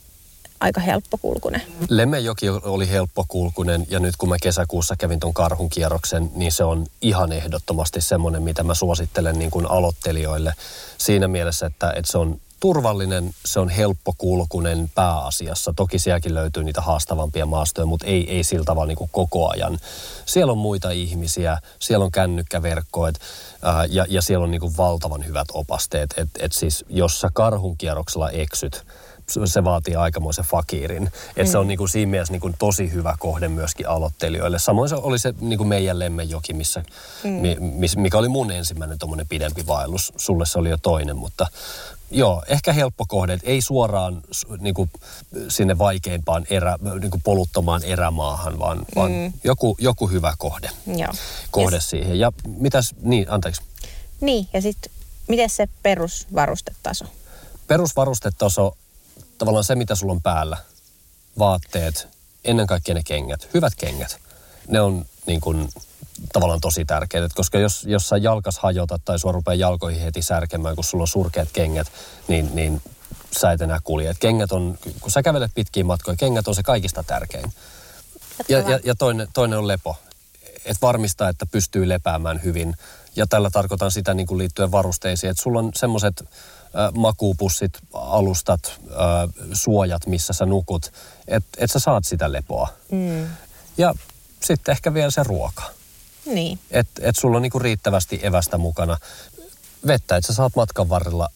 aika 0.61 0.81
helppokulkunen. 0.81 1.63
Lemmenjoki 1.89 2.49
oli 2.49 2.91
helppokulkunen 2.91 3.87
ja 3.91 4.01
nyt 4.01 4.17
kun 4.17 4.29
mä 4.29 4.37
kesäkuussa 4.43 4.97
kävin 4.97 5.21
ton 5.21 5.35
karhun 5.35 5.69
kierroksen, 5.69 6.31
niin 6.35 6.53
se 6.53 6.65
on 6.65 6.87
ihan 7.03 7.33
ehdottomasti 7.33 8.01
semmoinen, 8.01 8.43
mitä 8.43 8.63
mä 8.63 8.75
suosittelen 8.75 9.39
niin 9.39 9.51
kuin 9.51 9.67
aloittelijoille 9.67 10.53
siinä 10.99 11.29
mielessä, 11.29 11.67
että, 11.67 11.93
että 11.97 12.13
se 12.13 12.19
on 12.19 12.41
turvallinen, 12.61 13.35
se 13.45 13.61
on 13.61 13.69
helppokulkunen 13.69 14.91
pääasiassa. 14.95 15.73
Toki 15.77 15.99
sielläkin 15.99 16.35
löytyy 16.35 16.65
niitä 16.65 16.81
haastavampia 16.81 17.47
maastoja, 17.47 17.87
mutta 17.87 18.07
ei, 18.07 18.37
ei 18.37 18.45
sillä 18.45 18.65
tavalla 18.65 18.87
niin 18.87 18.97
kuin 18.97 19.11
koko 19.13 19.51
ajan. 19.51 19.79
Siellä 20.27 20.53
on 20.53 20.59
muita 20.59 20.91
ihmisiä, 20.91 21.59
siellä 21.79 22.05
on 22.05 22.11
kännykkäverkkoit 22.11 23.15
ää, 23.63 23.85
ja, 23.85 24.07
ja 24.09 24.23
siellä 24.23 24.45
on 24.45 24.51
niin 24.51 24.61
kuin 24.61 24.77
valtavan 24.77 25.27
hyvät 25.27 25.49
opasteet. 25.53 26.15
Et, 26.17 26.29
et 26.39 26.53
siis 26.53 26.85
jos 26.89 27.21
sä 27.21 27.31
karhun 27.33 27.77
kierroksella 27.77 28.31
eksyt, 28.31 28.87
se 29.45 29.65
vaatii 29.65 29.97
aikamoisen 29.97 30.45
fakirin. 30.45 31.07
Että 31.07 31.43
mm. 31.43 31.47
se 31.47 31.59
on 31.59 31.67
mm. 31.67 31.69
niin 31.69 31.79
kuin 31.79 31.89
siinä 31.89 32.11
mielessä 32.11 32.33
niin 32.33 32.41
kuin 32.41 32.55
tosi 32.59 32.93
hyvä 32.93 33.17
kohde 33.19 33.49
myöskin 33.49 33.89
aloittelijoille. 33.89 34.59
Samoin 34.59 34.89
se 34.89 34.95
oli 34.95 35.19
se 35.19 35.35
niin 35.41 35.59
kuin 35.59 35.69
meidän 35.69 35.99
Lemmenjoki, 35.99 36.53
missä, 36.53 36.85
mm. 37.25 38.01
mikä 38.01 38.19
oli 38.19 38.29
mun 38.29 38.51
ensimmäinen 38.51 38.99
tuommoinen 38.99 39.29
pidempi 39.29 39.67
vaellus. 39.67 40.13
Sulle 40.17 40.47
se 40.47 40.59
oli 40.59 40.71
jo 40.71 40.79
toinen, 40.83 41.17
mutta 41.17 41.47
Joo, 42.11 42.43
ehkä 42.49 42.73
helppo 42.73 43.05
kohde. 43.09 43.39
Ei 43.43 43.61
suoraan 43.61 44.23
niin 44.61 44.75
kuin, 44.75 44.91
sinne 45.49 45.79
vaikeimpaan 45.79 46.47
erä, 46.51 46.79
niin 47.01 47.11
kuin 47.11 47.23
poluttomaan 47.23 47.85
erämaahan, 47.85 48.59
vaan, 48.59 48.79
mm. 48.79 48.85
vaan 48.97 49.33
joku, 49.45 49.77
joku 49.81 50.07
hyvä 50.07 50.35
kohde, 50.39 50.71
Joo. 50.87 51.13
kohde 51.51 51.77
ja 51.77 51.81
siihen. 51.81 52.19
Ja 52.19 52.33
mitäs, 52.47 52.95
niin, 53.03 53.27
anteeksi. 53.29 53.63
Niin, 54.21 54.49
ja 54.53 54.63
sitten 54.63 54.93
miten 55.29 55.51
se 55.51 55.69
perusvarustetaso? 55.83 57.05
Perusvarustetaso, 57.67 58.77
tavallaan 59.39 59.65
se 59.65 59.75
mitä 59.75 59.95
sulla 59.95 60.13
on 60.13 60.23
päällä, 60.23 60.57
vaatteet, 61.39 62.09
ennen 62.45 62.67
kaikkea 62.67 62.95
ne 62.95 63.03
kengät, 63.05 63.49
hyvät 63.55 63.75
kengät. 63.75 64.19
Ne 64.69 64.81
on 64.81 65.05
niin 65.27 65.41
kuin, 65.41 65.69
tavallaan 66.33 66.61
tosi 66.61 66.85
tärkeää, 66.85 67.29
koska 67.35 67.59
jos, 67.59 67.85
jos 67.85 68.09
sä 68.09 68.17
jalkas 68.17 68.59
hajotat 68.59 69.03
tai 69.05 69.19
sua 69.19 69.33
rupeaa 69.33 69.55
jalkoihin 69.55 70.03
heti 70.03 70.23
särkemään, 70.23 70.75
kun 70.75 70.85
sulla 70.85 71.03
on 71.03 71.09
surkeat 71.09 71.49
kengät, 71.53 71.87
niin, 72.29 72.51
niin 72.55 72.83
sä 73.41 73.53
et 73.53 73.61
enää 73.61 73.79
kulje. 73.85 74.11
Et 74.11 74.19
kengät 74.19 74.53
on, 74.53 74.79
kun 75.01 75.11
sä 75.11 75.23
kävelet 75.23 75.51
pitkiä 75.55 75.85
matkoja, 75.85 76.17
kengät 76.17 76.49
on 76.49 76.55
se 76.55 76.63
kaikista 76.63 77.03
tärkein. 77.03 77.53
Ja, 78.49 78.59
ja, 78.59 78.81
ja 78.85 78.95
toinen, 78.95 79.29
toinen 79.33 79.59
on 79.59 79.69
lepo. 79.69 79.97
Että 80.65 80.87
varmistaa, 80.87 81.29
että 81.29 81.47
pystyy 81.47 81.89
lepäämään 81.89 82.43
hyvin. 82.45 82.75
Ja 83.17 83.27
tällä 83.27 83.51
tarkoitan 83.51 83.91
sitä 83.91 84.15
niin 84.15 84.27
kuin 84.27 84.39
liittyen 84.39 84.73
varusteisiin, 84.73 85.31
että 85.31 85.43
sulla 85.43 85.59
on 85.59 85.71
semmoiset 85.75 86.21
äh, 86.21 86.93
makuupussit, 86.95 87.73
alustat, 87.93 88.81
äh, 88.91 89.47
suojat, 89.53 90.07
missä 90.07 90.33
sä 90.33 90.47
nukut, 90.47 90.93
että 91.29 91.49
et 91.59 91.71
sä 91.71 91.79
saat 91.79 92.05
sitä 92.05 92.33
lepoa. 92.33 92.69
Mm. 92.91 93.27
Ja 93.79 93.95
sitten 94.41 94.73
ehkä 94.73 94.95
vielä 94.95 95.11
se 95.11 95.23
ruoka. 95.23 95.63
Niin. 96.27 96.59
Että 96.71 97.01
et 97.05 97.17
sulla 97.17 97.37
on 97.37 97.43
niinku 97.43 97.59
riittävästi 97.59 98.21
evästä 98.23 98.59
mukana. 98.59 98.97
Vettä, 99.87 100.17
että 100.17 100.27
sä 100.27 100.35
saat 100.35 100.57
matkan 100.57 100.89
varrella 100.89 101.29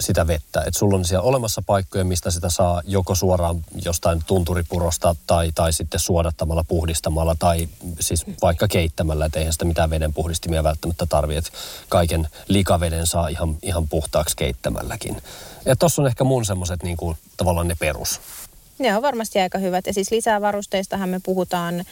sitä 0.00 0.26
vettä. 0.26 0.60
Että 0.60 0.78
sulla 0.78 0.96
on 0.96 1.04
siellä 1.04 1.28
olemassa 1.28 1.62
paikkoja, 1.66 2.04
mistä 2.04 2.30
sitä 2.30 2.50
saa 2.50 2.82
joko 2.84 3.14
suoraan 3.14 3.64
jostain 3.84 4.22
tunturipurosta 4.26 5.16
tai, 5.26 5.52
tai 5.54 5.72
sitten 5.72 6.00
suodattamalla, 6.00 6.64
puhdistamalla 6.68 7.36
tai 7.38 7.68
siis 8.00 8.24
vaikka 8.42 8.68
keittämällä. 8.68 9.26
Että 9.26 9.38
eihän 9.38 9.52
sitä 9.52 9.64
mitään 9.64 9.90
veden 9.90 10.14
puhdistimia 10.14 10.64
välttämättä 10.64 11.06
tarvitse. 11.06 11.52
Kaiken 11.88 12.28
likaveden 12.48 13.06
saa 13.06 13.28
ihan, 13.28 13.56
ihan 13.62 13.88
puhtaaksi 13.88 14.36
keittämälläkin. 14.36 15.22
Ja 15.64 15.76
tossa 15.76 16.02
on 16.02 16.08
ehkä 16.08 16.24
mun 16.24 16.44
semmoiset 16.44 16.82
niinku, 16.82 17.16
tavallaan 17.36 17.68
ne 17.68 17.76
perus. 17.78 18.20
Ne 18.78 18.96
on 18.96 19.02
varmasti 19.02 19.38
aika 19.38 19.58
hyvät. 19.58 19.86
Ja 19.86 19.94
siis 19.94 20.10
lisää 20.10 20.40
varusteistahan 20.40 21.08
me 21.08 21.20
puhutaan 21.24 21.84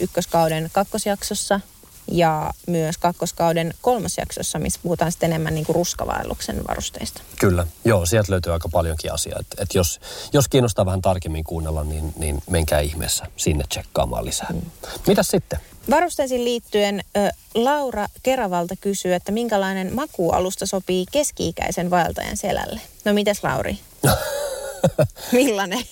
ykköskauden 0.00 0.70
kakkosjaksossa 0.72 1.60
ja 2.08 2.54
myös 2.66 2.98
kakkoskauden 2.98 3.74
kolmosjaksossa, 3.82 4.58
missä 4.58 4.80
puhutaan 4.82 5.12
sitten 5.12 5.30
enemmän 5.30 5.54
niin 5.54 5.66
kuin 5.66 5.76
ruskavaelluksen 5.76 6.62
varusteista. 6.68 7.22
Kyllä, 7.40 7.66
joo, 7.84 8.06
sieltä 8.06 8.32
löytyy 8.32 8.52
aika 8.52 8.68
paljonkin 8.68 9.12
asiaa. 9.12 9.38
Et, 9.40 9.46
et 9.58 9.74
jos, 9.74 10.00
jos 10.32 10.48
kiinnostaa 10.48 10.86
vähän 10.86 11.02
tarkemmin 11.02 11.44
kuunnella, 11.44 11.84
niin, 11.84 12.14
niin 12.18 12.42
menkää 12.50 12.80
ihmeessä 12.80 13.26
sinne 13.36 13.64
tsekkaamaan 13.68 14.24
lisää. 14.24 14.48
Mm. 14.52 14.60
Mitäs 15.06 15.28
sitten? 15.28 15.58
Varusteisiin 15.90 16.44
liittyen 16.44 17.04
ö, 17.16 17.30
Laura 17.54 18.06
Keravalta 18.22 18.74
kysyy, 18.80 19.14
että 19.14 19.32
minkälainen 19.32 19.94
makualusta 19.94 20.66
sopii 20.66 21.06
keski-ikäisen 21.12 21.90
vaeltajan 21.90 22.36
selälle. 22.36 22.80
No 23.04 23.12
mites 23.12 23.44
Lauri? 23.44 23.78
Millainen? 25.32 25.84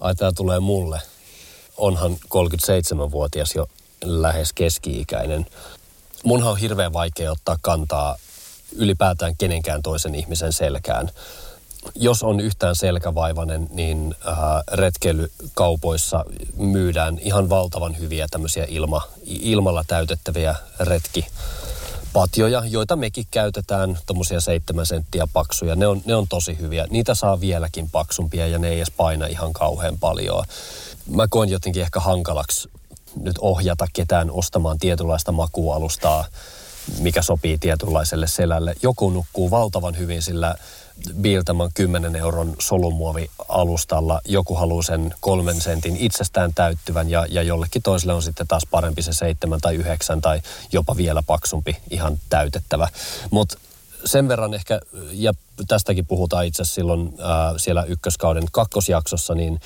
Ai 0.00 0.14
tämä 0.14 0.32
tulee 0.36 0.60
mulle 0.60 1.00
onhan 1.76 2.12
37-vuotias 2.12 3.54
jo 3.54 3.66
lähes 4.04 4.52
keski-ikäinen. 4.52 5.46
Munhan 6.24 6.50
on 6.50 6.58
hirveän 6.58 6.92
vaikea 6.92 7.32
ottaa 7.32 7.58
kantaa 7.60 8.16
ylipäätään 8.76 9.36
kenenkään 9.38 9.82
toisen 9.82 10.14
ihmisen 10.14 10.52
selkään. 10.52 11.10
Jos 11.94 12.22
on 12.22 12.40
yhtään 12.40 12.76
selkävaivainen, 12.76 13.68
niin 13.70 14.14
äh, 14.28 14.34
retkeilykaupoissa 14.72 16.24
myydään 16.56 17.18
ihan 17.18 17.48
valtavan 17.48 17.98
hyviä 17.98 18.26
tämmöisiä 18.30 18.66
ilma, 18.68 19.02
ilmalla 19.24 19.84
täytettäviä 19.88 20.54
retki 20.80 21.26
patjoja, 22.12 22.62
joita 22.66 22.96
mekin 22.96 23.26
käytetään, 23.30 23.98
tuommoisia 24.06 24.40
seitsemän 24.40 24.86
senttiä 24.86 25.26
paksuja. 25.32 25.76
Ne 25.76 25.86
on, 25.86 26.02
ne 26.04 26.14
on 26.14 26.28
tosi 26.28 26.58
hyviä. 26.58 26.86
Niitä 26.90 27.14
saa 27.14 27.40
vieläkin 27.40 27.90
paksumpia 27.90 28.46
ja 28.46 28.58
ne 28.58 28.68
ei 28.68 28.76
edes 28.76 28.90
paina 28.90 29.26
ihan 29.26 29.52
kauhean 29.52 29.98
paljon 29.98 30.44
mä 31.10 31.28
koen 31.30 31.48
jotenkin 31.48 31.82
ehkä 31.82 32.00
hankalaksi 32.00 32.68
nyt 33.20 33.36
ohjata 33.40 33.86
ketään 33.92 34.30
ostamaan 34.30 34.78
tietynlaista 34.78 35.32
makualustaa, 35.32 36.24
mikä 36.98 37.22
sopii 37.22 37.58
tietynlaiselle 37.58 38.26
selälle. 38.26 38.74
Joku 38.82 39.10
nukkuu 39.10 39.50
valtavan 39.50 39.98
hyvin 39.98 40.22
sillä 40.22 40.54
Biiltaman 41.20 41.70
10 41.74 42.16
euron 42.16 42.54
solumuovi-alustalla. 42.58 44.20
Joku 44.24 44.54
haluaa 44.54 44.82
sen 44.82 45.14
kolmen 45.20 45.60
sentin 45.60 45.96
itsestään 45.96 46.54
täyttyvän 46.54 47.10
ja, 47.10 47.26
ja 47.30 47.42
jollekin 47.42 47.82
toiselle 47.82 48.12
on 48.12 48.22
sitten 48.22 48.46
taas 48.46 48.66
parempi 48.70 49.02
se 49.02 49.12
seitsemän 49.12 49.60
tai 49.60 49.74
yhdeksän 49.74 50.20
tai 50.20 50.42
jopa 50.72 50.96
vielä 50.96 51.22
paksumpi 51.26 51.76
ihan 51.90 52.18
täytettävä. 52.28 52.88
Mutta 53.30 53.58
sen 54.04 54.28
verran 54.28 54.54
ehkä, 54.54 54.80
ja 55.12 55.32
tästäkin 55.68 56.06
puhutaan 56.06 56.46
itse 56.46 56.64
silloin 56.64 57.14
ää, 57.20 57.54
siellä 57.56 57.84
ykköskauden 57.84 58.44
kakkosjaksossa, 58.52 59.34
niin 59.34 59.60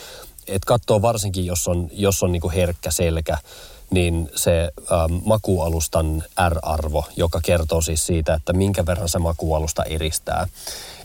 että 0.49 0.67
katsoo 0.67 1.03
varsinkin, 1.03 1.47
jos 1.47 1.69
on, 1.69 1.88
jos 1.93 2.23
on 2.23 2.33
niinku 2.33 2.50
herkkä 2.50 2.91
selkä, 2.91 3.38
niin 3.91 4.31
se 4.35 4.71
ähm, 4.93 5.15
makualustan 5.25 6.25
R-arvo, 6.49 7.05
joka 7.17 7.41
kertoo 7.45 7.81
siis 7.81 8.07
siitä, 8.07 8.35
että 8.35 8.53
minkä 8.53 8.87
verran 8.87 9.09
se 9.09 9.19
makualusta 9.19 9.85
eristää, 9.85 10.49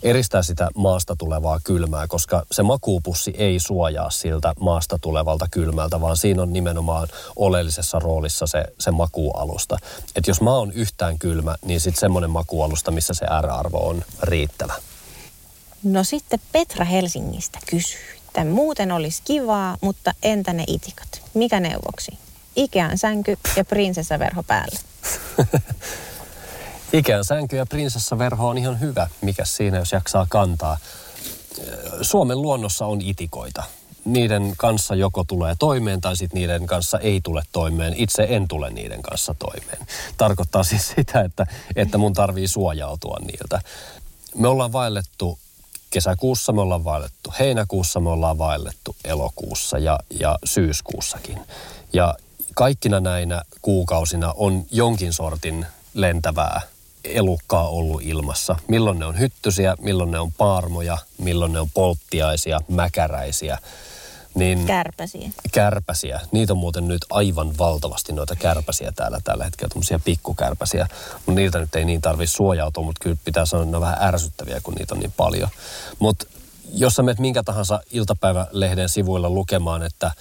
eristää 0.04 0.44
sitä 0.44 0.70
maasta 0.76 1.16
tulevaa 1.16 1.60
kylmää, 1.64 2.08
koska 2.08 2.46
se 2.52 2.64
makuupussi 2.64 3.34
ei 3.38 3.60
suojaa 3.60 4.10
siltä 4.10 4.54
maasta 4.60 5.00
tulevalta 5.02 5.48
kylmältä, 5.52 6.02
vaan 6.02 6.18
siinä 6.18 6.42
on 6.42 6.54
nimenomaan 6.54 7.08
oleellisessa 7.36 8.00
roolissa 8.00 8.48
se, 8.48 8.64
se 8.80 8.92
makualusta. 8.92 9.78
Että 10.16 10.32
jos 10.32 10.42
maa 10.42 10.60
on 10.60 10.72
yhtään 10.72 11.20
kylmä, 11.20 11.56
niin 11.66 11.80
sitten 11.80 12.00
semmoinen 12.00 12.30
makualusta, 12.30 12.92
missä 12.92 13.14
se 13.14 13.26
R-arvo 13.42 13.90
on 13.90 14.04
riittävä. 14.24 14.74
No 15.84 16.04
sitten 16.04 16.40
Petra 16.52 16.86
Helsingistä 16.86 17.60
kysyy 17.66 18.21
että 18.32 18.46
muuten 18.46 18.92
olisi 18.92 19.22
kivaa, 19.26 19.78
mutta 19.82 20.14
entä 20.24 20.54
ne 20.54 20.64
itikat? 20.68 21.22
Mikä 21.34 21.60
neuvoksi? 21.60 22.18
Ikean 22.56 22.98
sänky 22.98 23.38
ja 23.56 23.66
prinsessaverho 23.66 24.44
päälle. 24.44 24.80
Ikean 26.94 27.26
sänky 27.26 27.56
ja 27.56 27.66
prinsessaverho 27.66 28.48
on 28.48 28.58
ihan 28.58 28.80
hyvä. 28.80 29.08
Mikä 29.22 29.46
siinä, 29.46 29.78
jos 29.78 29.92
jaksaa 29.92 30.26
kantaa? 30.30 30.78
Suomen 32.02 32.42
luonnossa 32.42 32.86
on 32.86 33.02
itikoita. 33.02 33.64
Niiden 34.06 34.54
kanssa 34.58 34.96
joko 34.96 35.24
tulee 35.24 35.56
toimeen 35.60 36.02
tai 36.02 36.18
sitten 36.18 36.40
niiden 36.40 36.68
kanssa 36.68 37.00
ei 37.00 37.22
tule 37.24 37.44
toimeen. 37.52 37.94
Itse 37.98 38.28
en 38.30 38.48
tule 38.48 38.70
niiden 38.70 39.02
kanssa 39.02 39.36
toimeen. 39.40 39.88
Tarkoittaa 40.18 40.64
siis 40.64 40.94
sitä, 40.96 41.22
että, 41.22 41.46
että 41.76 41.98
mun 41.98 42.14
tarvii 42.14 42.48
suojautua 42.48 43.18
niiltä. 43.20 43.62
Me 44.36 44.48
ollaan 44.48 44.74
vaellettu 44.74 45.40
kesäkuussa 45.92 46.54
me 46.54 46.62
ollaan 46.62 46.84
vaellettu, 46.84 47.34
heinäkuussa 47.40 48.00
me 48.00 48.10
ollaan 48.10 48.38
vaellettu, 48.38 48.96
elokuussa 49.06 49.78
ja, 49.78 50.00
ja 50.20 50.40
syyskuussakin. 50.44 51.40
Ja 51.94 52.16
kaikkina 52.56 53.00
näinä 53.00 53.42
kuukausina 53.62 54.34
on 54.38 54.66
jonkin 54.72 55.14
sortin 55.14 55.66
lentävää 55.94 56.62
elukkaa 57.04 57.68
ollut 57.68 58.02
ilmassa. 58.02 58.56
Milloin 58.68 59.00
ne 59.00 59.06
on 59.06 59.20
hyttysiä, 59.20 59.76
milloin 59.80 60.12
ne 60.12 60.20
on 60.20 60.32
paarmoja, 60.32 60.98
milloin 61.18 61.54
ne 61.54 61.60
on 61.60 61.70
polttiaisia, 61.74 62.62
mäkäräisiä– 62.68 63.58
niin, 64.36 64.66
kärpäsiä. 64.66 65.30
Kärpäsiä. 65.52 66.20
Niitä 66.32 66.54
on 66.54 66.58
muuten 66.58 66.88
nyt 66.88 67.06
aivan 67.10 67.58
valtavasti 67.58 68.14
noita 68.14 68.36
kärpäsiä 68.36 68.92
täällä 68.96 69.20
tällä 69.24 69.44
hetkellä, 69.44 69.70
tuommoisia 69.70 70.00
pikkukärpäsiä. 70.00 70.88
Mutta 71.14 71.32
niiltä 71.32 71.60
nyt 71.60 71.76
ei 71.76 71.86
niin 71.86 72.02
tarvitse 72.02 72.34
suojautua, 72.36 72.84
mutta 72.84 73.04
kyllä 73.04 73.18
pitää 73.26 73.46
sanoa, 73.46 73.64
että 73.64 73.72
ne 73.72 73.78
on 73.78 73.82
vähän 73.82 74.04
ärsyttäviä, 74.08 74.62
kun 74.64 74.74
niitä 74.74 74.94
on 74.94 75.00
niin 75.00 75.14
paljon. 75.18 75.50
Mutta 76.00 76.26
jos 76.74 76.96
sä 76.96 77.04
menet 77.04 77.20
minkä 77.20 77.44
tahansa 77.44 77.82
iltapäivälehden 77.92 78.90
sivuilla 78.90 79.30
lukemaan, 79.30 79.84
että 79.84 80.12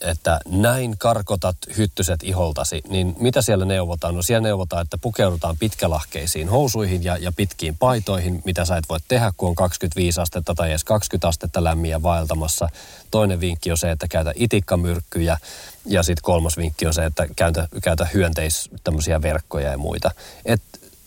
että 0.00 0.40
näin 0.48 0.98
karkotat 0.98 1.56
hyttyset 1.76 2.22
iholtasi, 2.22 2.82
niin 2.88 3.16
mitä 3.20 3.42
siellä 3.42 3.64
neuvotaan? 3.64 4.14
No 4.14 4.22
siellä 4.22 4.48
neuvotaan, 4.48 4.82
että 4.82 4.98
pukeudutaan 4.98 5.56
pitkälahkeisiin 5.58 6.48
housuihin 6.48 7.04
ja, 7.04 7.16
ja 7.16 7.32
pitkiin 7.32 7.76
paitoihin, 7.78 8.42
mitä 8.44 8.64
sä 8.64 8.76
et 8.76 8.84
voi 8.88 8.98
tehdä, 9.08 9.32
kun 9.36 9.48
on 9.48 9.54
25 9.54 10.20
astetta 10.20 10.54
tai 10.54 10.70
edes 10.70 10.84
20 10.84 11.28
astetta 11.28 11.64
lämmiä 11.64 12.02
vaeltamassa. 12.02 12.68
Toinen 13.10 13.40
vinkki 13.40 13.70
on 13.70 13.78
se, 13.78 13.90
että 13.90 14.08
käytä 14.08 14.32
itikkamyrkkyjä 14.34 15.38
ja 15.86 16.02
sitten 16.02 16.22
kolmas 16.22 16.56
vinkki 16.56 16.86
on 16.86 16.94
se, 16.94 17.04
että 17.04 17.26
käytä, 17.36 17.68
käytä 17.82 18.06
hyönteis 18.14 18.70
tämmöisiä 18.84 19.22
verkkoja 19.22 19.70
ja 19.70 19.78
muita. 19.78 20.10
Et 20.44 20.62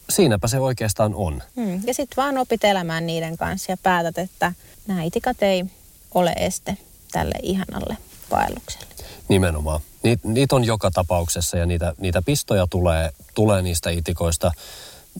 siinäpä 0.10 0.48
se 0.48 0.60
oikeastaan 0.60 1.16
on. 1.16 1.44
Hmm. 1.56 1.82
Ja 1.86 1.94
sitten 1.94 2.18
vaan 2.18 2.38
opit 2.38 2.64
elämään 2.64 3.08
niiden 3.08 3.38
kanssa 3.38 3.72
ja 3.72 3.78
päätät, 3.78 4.18
että 4.18 4.54
nämä 4.88 5.04
itikat 5.04 5.44
ei 5.44 5.66
ole 6.14 6.34
este 6.38 6.78
tälle 7.12 7.36
ihanalle 7.44 7.98
vaellukselle. 8.32 8.86
Nimenomaan. 9.28 9.80
Niit, 10.04 10.24
niitä 10.24 10.56
on 10.56 10.64
joka 10.64 10.92
tapauksessa 10.92 11.58
ja 11.58 11.66
niitä, 11.66 11.94
niitä 11.98 12.22
pistoja 12.22 12.68
tulee, 12.70 13.12
tulee 13.34 13.62
niistä 13.62 13.90
itikoista. 13.90 14.52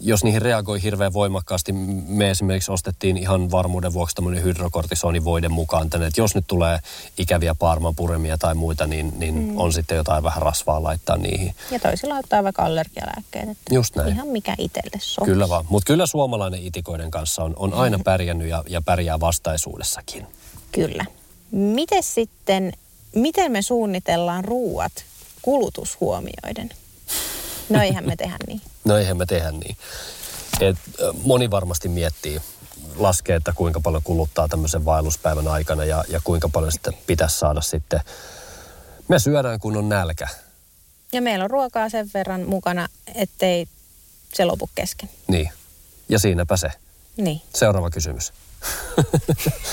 Jos 0.02 0.24
niihin 0.24 0.42
reagoi 0.42 0.84
hirveän 0.84 1.14
voimakkaasti, 1.14 1.72
me 2.08 2.30
esimerkiksi 2.30 2.72
ostettiin 2.72 3.18
ihan 3.18 3.52
varmuuden 3.52 3.94
vuoksi 3.94 4.16
tämmöinen 4.16 4.44
hydrokortisonivoide 4.44 5.50
mukaan 5.50 5.90
tänne, 5.90 6.08
että 6.08 6.22
jos 6.22 6.36
nyt 6.36 6.48
tulee 6.48 6.80
ikäviä 7.18 7.56
paarmanpuremia 7.56 8.38
tai 8.38 8.56
muita, 8.56 8.88
niin, 8.88 9.14
niin 9.18 9.36
mm. 9.36 9.58
on 9.58 9.74
sitten 9.74 9.96
jotain 9.96 10.24
vähän 10.24 10.42
rasvaa 10.42 10.84
laittaa 10.84 11.18
niihin. 11.18 11.56
Ja 11.72 11.80
toisilla 11.80 12.16
ottaa 12.16 12.44
vaikka 12.44 12.66
allergialääkkeet. 12.66 13.50
Että 13.50 13.76
Just 13.76 13.96
näin. 13.96 14.14
Ihan 14.14 14.28
mikä 14.28 14.56
itselle 14.58 15.00
sopii. 15.00 15.34
Kyllä 15.34 15.50
vaan. 15.50 15.66
Mutta 15.70 15.88
kyllä 15.88 16.08
suomalainen 16.08 16.64
itikoiden 16.64 17.12
kanssa 17.12 17.44
on, 17.44 17.54
on 17.58 17.74
aina 17.74 18.00
pärjännyt 18.06 18.48
ja, 18.48 18.64
ja 18.68 18.82
pärjää 18.82 19.20
vastaisuudessakin. 19.20 20.28
Kyllä. 20.72 21.06
Miten 21.52 22.04
sitten 22.04 22.74
miten 23.16 23.52
me 23.52 23.62
suunnitellaan 23.62 24.46
ruuat 24.46 24.92
kulutushuomioiden? 25.42 26.70
No 27.70 27.82
eihän 27.82 28.06
me 28.06 28.16
tehdä 28.16 28.38
niin. 28.48 28.62
No 28.86 28.98
eihän 28.98 29.18
me 29.18 29.26
tehdä 29.26 29.52
niin. 29.52 29.78
Et, 30.60 30.78
moni 31.24 31.52
varmasti 31.52 31.90
miettii, 31.90 32.42
laskee, 32.96 33.36
että 33.36 33.54
kuinka 33.56 33.80
paljon 33.80 34.04
kuluttaa 34.04 34.48
tämmöisen 34.48 34.86
vaelluspäivän 34.86 35.48
aikana 35.48 35.86
ja, 35.86 36.04
ja 36.08 36.22
kuinka 36.24 36.50
paljon 36.50 36.72
sitten 36.72 36.94
pitäisi 37.08 37.40
saada 37.40 37.62
sitten. 37.62 38.00
Me 39.08 39.20
syödään, 39.20 39.60
kun 39.60 39.78
on 39.78 39.90
nälkä. 39.90 40.28
Ja 41.12 41.22
meillä 41.22 41.44
on 41.44 41.52
ruokaa 41.52 41.90
sen 41.90 42.10
verran 42.14 42.42
mukana, 42.42 42.88
ettei 43.16 43.68
se 44.34 44.46
lopu 44.46 44.70
kesken. 44.76 45.10
Niin. 45.28 45.50
Ja 46.10 46.20
siinäpä 46.20 46.58
se. 46.58 46.72
Niin. 47.18 47.42
Seuraava 47.56 47.90
kysymys. 47.90 48.34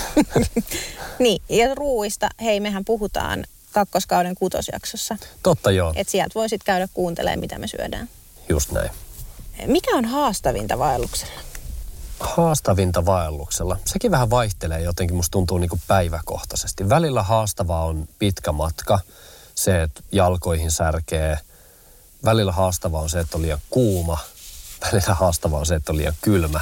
niin, 1.19 1.41
ja 1.49 1.75
ruuista, 1.75 2.29
hei, 2.41 2.59
mehän 2.59 2.85
puhutaan 2.85 3.45
kakkoskauden 3.71 4.35
kutosjaksossa. 4.35 5.17
Totta 5.43 5.71
joo. 5.71 5.93
Että 5.95 6.11
sieltä 6.11 6.31
voisit 6.35 6.63
käydä 6.63 6.87
kuuntelemaan, 6.93 7.39
mitä 7.39 7.57
me 7.57 7.67
syödään. 7.67 8.09
Just 8.49 8.71
näin. 8.71 8.89
Mikä 9.65 9.95
on 9.95 10.05
haastavinta 10.05 10.79
vaelluksella? 10.79 11.39
Haastavinta 12.19 13.05
vaelluksella? 13.05 13.77
Sekin 13.85 14.11
vähän 14.11 14.29
vaihtelee 14.29 14.81
jotenkin, 14.81 15.15
musta 15.15 15.31
tuntuu 15.31 15.57
niin 15.57 15.69
kuin 15.69 15.81
päiväkohtaisesti. 15.87 16.89
Välillä 16.89 17.23
haastavaa 17.23 17.85
on 17.85 18.07
pitkä 18.19 18.51
matka, 18.51 18.99
se, 19.55 19.83
että 19.83 20.03
jalkoihin 20.11 20.71
särkee. 20.71 21.39
Välillä 22.25 22.51
haastavaa 22.51 23.01
on 23.01 23.09
se, 23.09 23.19
että 23.19 23.37
on 23.37 23.41
liian 23.41 23.59
kuuma. 23.69 24.17
Välillä 24.81 25.13
haastavaa 25.13 25.59
on 25.59 25.65
se, 25.65 25.75
että 25.75 25.91
on 25.91 25.97
liian 25.97 26.13
kylmä. 26.21 26.59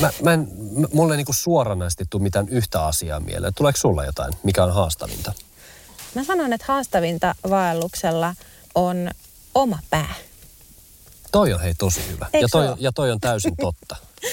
Mä, 0.00 0.10
mä 0.22 0.32
en, 0.32 0.48
mulle 0.92 1.14
ei 1.14 1.16
niinku 1.16 1.32
suoranaisesti 1.32 2.04
tule 2.10 2.22
mitään 2.22 2.48
yhtä 2.48 2.86
asiaa 2.86 3.20
mieleen. 3.20 3.54
Tuleeko 3.54 3.76
sulla 3.76 4.04
jotain, 4.04 4.34
mikä 4.42 4.64
on 4.64 4.74
haastavinta? 4.74 5.32
Mä 6.14 6.24
sanon, 6.24 6.52
että 6.52 6.66
haastavinta 6.68 7.34
vaelluksella 7.50 8.34
on 8.74 9.10
oma 9.54 9.78
pää. 9.90 10.14
Toi 11.32 11.52
on 11.52 11.60
hei 11.60 11.74
tosi 11.74 12.00
hyvä. 12.10 12.26
ja 12.40 12.48
toi, 12.50 12.74
ja 12.78 12.92
toi 12.92 13.10
on 13.10 13.20
täysin 13.20 13.56
totta. 13.56 13.96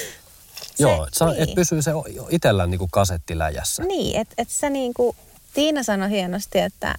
se, 0.75 0.83
Joo, 0.83 1.05
et, 1.05 1.13
niin. 1.19 1.49
et 1.49 1.55
pysyy 1.55 1.81
se 1.81 1.91
itsellä 2.29 2.67
niinku 2.67 2.87
kasetti 2.91 3.37
läjässä. 3.37 3.83
Niin, 3.83 4.19
että 4.19 4.35
et 4.37 4.49
sä 4.49 4.69
niinku, 4.69 5.15
Tiina 5.53 5.83
sanoi 5.83 6.09
hienosti, 6.09 6.59
että 6.59 6.95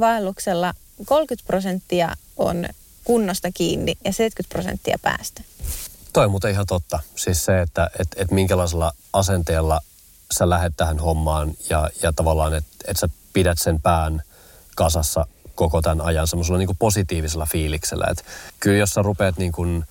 vaelluksella 0.00 0.74
30 1.04 1.46
prosenttia 1.46 2.16
on 2.36 2.66
kunnosta 3.04 3.48
kiinni 3.54 3.98
ja 4.04 4.12
70 4.12 4.52
prosenttia 4.52 4.98
päästä. 5.02 5.42
Toi 6.12 6.24
on 6.24 6.30
muuten 6.30 6.50
ihan 6.50 6.66
totta. 6.66 6.98
Siis 7.16 7.44
se, 7.44 7.60
että 7.60 7.90
et, 7.98 8.08
et 8.16 8.30
minkälaisella 8.30 8.92
asenteella 9.12 9.80
sä 10.32 10.50
lähdet 10.50 10.72
tähän 10.76 10.98
hommaan 10.98 11.54
ja, 11.70 11.90
ja 12.02 12.12
tavallaan, 12.12 12.54
että 12.54 12.70
et 12.88 12.96
sä 12.96 13.08
pidät 13.32 13.58
sen 13.58 13.80
pään 13.80 14.22
kasassa 14.76 15.26
koko 15.54 15.82
tämän 15.82 16.00
ajan 16.00 16.26
semmoisella 16.26 16.58
niin 16.58 16.76
positiivisella 16.78 17.46
fiiliksellä. 17.46 18.06
Että 18.10 18.24
kyllä 18.60 18.76
jos 18.76 18.90
sä 18.90 19.02
rupeat 19.02 19.38
niin 19.38 19.52
kuin 19.52 19.84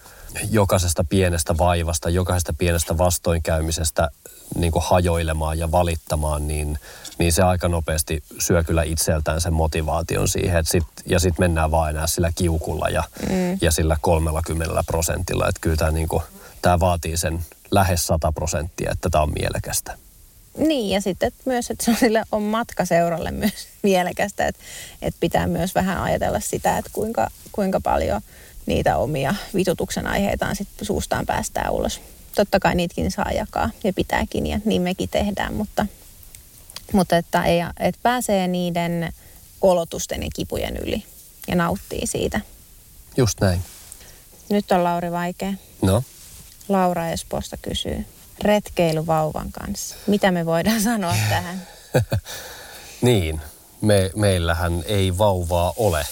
jokaisesta 0.52 1.04
pienestä 1.04 1.58
vaivasta, 1.58 2.10
jokaisesta 2.10 2.54
pienestä 2.54 2.98
vastoinkäymisestä 2.98 4.10
niin 4.56 4.72
kuin 4.72 4.84
hajoilemaan 4.86 5.60
ja 5.60 5.72
valittamaan, 5.72 6.48
niin, 6.48 6.80
niin 7.20 7.34
se 7.34 7.42
aika 7.44 7.68
nopeasti 7.68 8.24
syö 8.40 8.64
kyllä 8.64 8.84
itseltään 8.84 9.42
sen 9.42 9.54
motivaation 9.54 10.28
siihen. 10.28 10.58
Et 10.58 10.68
sit, 10.68 10.84
ja 11.06 11.20
sitten 11.20 11.44
mennään 11.44 11.72
vaan 11.72 11.90
enää 11.90 12.08
sillä 12.08 12.32
kiukulla 12.36 12.90
ja, 12.90 13.04
mm. 13.30 13.58
ja 13.62 13.72
sillä 13.72 13.98
30 14.02 14.84
prosentilla. 14.88 15.48
Että 15.50 15.62
kyllä 15.62 15.76
tämä 15.76 15.92
niinku, 15.92 16.24
vaatii 16.80 17.18
sen 17.18 17.40
lähes 17.72 18.08
100 18.08 18.32
prosenttia, 18.32 18.92
että 18.92 19.10
tämä 19.10 19.22
on 19.22 19.34
mielekästä. 19.40 19.98
Niin, 20.58 20.90
ja 20.90 21.02
sitten 21.02 21.28
että 21.28 21.42
myös, 21.46 21.70
että 21.72 21.96
sille 22.00 22.24
on 22.32 22.42
matka 22.42 22.86
seuralle 22.86 23.32
myös 23.32 23.68
mielekästä, 23.84 24.46
että, 24.46 24.62
että 25.02 25.18
pitää 25.20 25.48
myös 25.48 25.76
vähän 25.76 26.02
ajatella 26.02 26.40
sitä, 26.40 26.78
että 26.78 26.92
kuinka, 26.94 27.28
kuinka 27.52 27.82
paljon 27.82 28.22
niitä 28.66 28.98
omia 28.98 29.36
vitutuksen 29.56 30.08
aiheitaan 30.08 30.56
sitten 30.56 30.86
suustaan 30.86 31.26
päästään 31.26 31.72
ulos 31.72 32.02
totta 32.36 32.60
kai 32.60 32.76
niitäkin 32.76 33.12
saa 33.12 33.32
jakaa 33.32 33.70
ja 33.84 33.94
pitääkin 33.94 34.48
ja 34.48 34.60
niin 34.66 34.82
mekin 34.82 35.10
tehdään, 35.10 35.54
mutta, 35.54 35.86
mutta 36.94 37.18
että, 37.18 37.44
ei, 37.44 37.60
että 37.80 38.00
pääsee 38.04 38.48
niiden 38.48 39.14
olotusten 39.62 40.24
ja 40.24 40.30
kipujen 40.36 40.78
yli 40.78 41.04
ja 41.48 41.56
nauttii 41.56 42.08
siitä. 42.08 42.42
Just 43.18 43.42
näin. 43.42 43.62
Nyt 44.50 44.72
on 44.72 44.84
Lauri 44.84 45.12
vaikea. 45.12 45.54
No? 45.82 46.04
Laura 46.70 47.10
Espoosta 47.10 47.58
kysyy. 47.58 48.06
Retkeily 48.42 49.08
vauvan 49.08 49.52
kanssa. 49.52 49.96
Mitä 50.08 50.32
me 50.32 50.46
voidaan 50.46 50.82
sanoa 50.82 51.16
tähän? 51.30 51.68
niin, 53.02 53.42
me, 53.82 54.12
meillähän 54.16 54.84
ei 54.86 55.18
vauvaa 55.18 55.74
ole. 55.78 56.06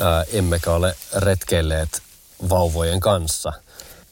Ää, 0.00 0.24
emmekä 0.32 0.72
ole 0.72 0.94
retkeilleet 1.16 2.02
vauvojen 2.48 3.00
kanssa– 3.00 3.52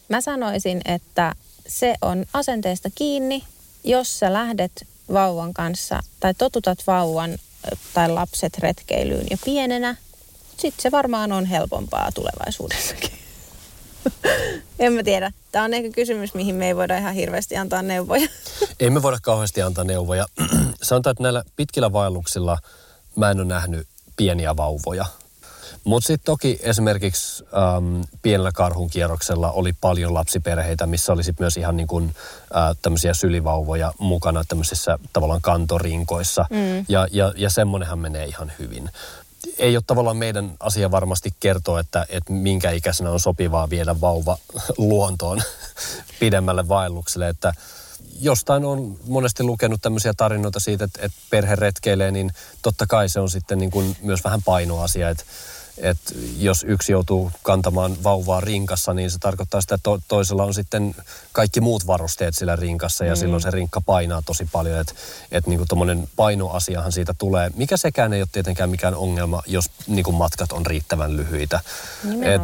Mä 0.08 0.20
sanoisin, 0.20 0.80
että 0.84 1.34
se 1.68 1.94
on 2.02 2.26
asenteesta 2.32 2.88
kiinni, 2.94 3.44
jos 3.84 4.18
sä 4.18 4.32
lähdet 4.32 4.86
vauvan 5.12 5.54
kanssa 5.54 6.00
tai 6.20 6.34
totutat 6.34 6.78
vauvan 6.86 7.38
tai 7.94 8.08
lapset 8.10 8.58
retkeilyyn 8.58 9.26
jo 9.30 9.36
pienenä, 9.44 9.96
sitten 10.56 10.82
se 10.82 10.90
varmaan 10.90 11.32
on 11.32 11.46
helpompaa 11.46 12.12
tulevaisuudessakin. 12.12 13.10
en 14.78 14.92
mä 14.92 15.02
tiedä. 15.02 15.32
Tämä 15.52 15.64
on 15.64 15.74
ehkä 15.74 15.90
kysymys, 15.90 16.34
mihin 16.34 16.54
me 16.54 16.66
ei 16.66 16.76
voida 16.76 16.98
ihan 16.98 17.14
hirveästi 17.14 17.56
antaa 17.56 17.82
neuvoja. 17.82 18.28
ei 18.80 18.90
me 18.90 19.02
voida 19.02 19.18
kauheasti 19.22 19.62
antaa 19.62 19.84
neuvoja. 19.84 20.26
Sanotaan, 20.82 21.12
että 21.12 21.22
näillä 21.22 21.44
pitkillä 21.56 21.92
vaelluksilla 21.92 22.58
mä 23.16 23.30
en 23.30 23.38
ole 23.40 23.46
nähnyt 23.46 23.88
pieniä 24.16 24.56
vauvoja. 24.56 25.06
Mutta 25.84 26.06
sitten 26.06 26.24
toki 26.24 26.58
esimerkiksi 26.62 27.44
äm, 27.44 28.04
pienellä 28.22 28.52
karhun 28.52 28.90
kierroksella 28.90 29.52
oli 29.52 29.72
paljon 29.80 30.14
lapsiperheitä, 30.14 30.86
missä 30.86 31.12
oli 31.12 31.24
sit 31.24 31.40
myös 31.40 31.56
ihan 31.56 31.76
niin 31.76 31.86
kuin, 31.86 32.14
äh, 32.56 32.76
tämmöisiä 32.82 33.14
sylivauvoja 33.14 33.92
mukana 33.98 34.44
tämmöisissä 34.48 34.98
tavallaan 35.12 35.40
kantorinkoissa. 35.40 36.46
Mm. 36.50 36.84
Ja, 36.88 37.08
ja, 37.10 37.32
ja 37.36 37.50
semmonenhan 37.50 37.98
menee 37.98 38.24
ihan 38.24 38.52
hyvin. 38.58 38.90
Ei 39.58 39.76
ole 39.76 39.84
tavallaan 39.86 40.16
meidän 40.16 40.50
asia 40.60 40.90
varmasti 40.90 41.34
kertoa, 41.40 41.80
että, 41.80 42.06
että 42.08 42.32
minkä 42.32 42.70
ikäisenä 42.70 43.10
on 43.10 43.20
sopivaa 43.20 43.70
viedä 43.70 44.00
vauva 44.00 44.38
luontoon 44.78 45.42
pidemmälle 46.20 46.68
vaellukselle, 46.68 47.28
että 47.28 47.52
jostain 48.20 48.64
on 48.64 48.96
monesti 49.06 49.42
lukenut 49.42 49.80
tämmöisiä 49.82 50.12
tarinoita 50.16 50.60
siitä, 50.60 50.84
että, 50.84 51.00
että 51.02 51.18
perhe 51.30 51.56
retkeilee, 51.56 52.10
niin 52.10 52.32
totta 52.62 52.86
kai 52.86 53.08
se 53.08 53.20
on 53.20 53.30
sitten 53.30 53.58
niin 53.58 53.70
kuin 53.70 53.96
myös 54.02 54.24
vähän 54.24 54.42
painoasia, 54.42 55.08
että 55.10 55.24
että 55.78 56.14
jos 56.38 56.64
yksi 56.68 56.92
joutuu 56.92 57.30
kantamaan 57.42 57.96
vauvaa 58.02 58.40
rinkassa, 58.40 58.94
niin 58.94 59.10
se 59.10 59.18
tarkoittaa 59.18 59.60
sitä, 59.60 59.74
että 59.74 59.82
to- 59.82 60.00
toisella 60.08 60.44
on 60.44 60.54
sitten 60.54 60.94
kaikki 61.32 61.60
muut 61.60 61.86
varusteet 61.86 62.34
sillä 62.34 62.56
rinkassa 62.56 63.04
ja 63.04 63.14
mm. 63.14 63.16
silloin 63.16 63.42
se 63.42 63.50
rinkka 63.50 63.80
painaa 63.80 64.22
tosi 64.22 64.48
paljon. 64.52 64.80
Että 64.80 64.94
et 65.32 65.46
niinku 65.46 65.66
tuommoinen 65.68 66.08
painoasiahan 66.16 66.92
siitä 66.92 67.14
tulee, 67.18 67.50
mikä 67.56 67.76
sekään 67.76 68.12
ei 68.12 68.20
ole 68.20 68.28
tietenkään 68.32 68.70
mikään 68.70 68.94
ongelma, 68.94 69.42
jos 69.46 69.70
niinku 69.86 70.12
matkat 70.12 70.52
on 70.52 70.66
riittävän 70.66 71.16
lyhyitä. 71.16 71.60
Et 72.22 72.42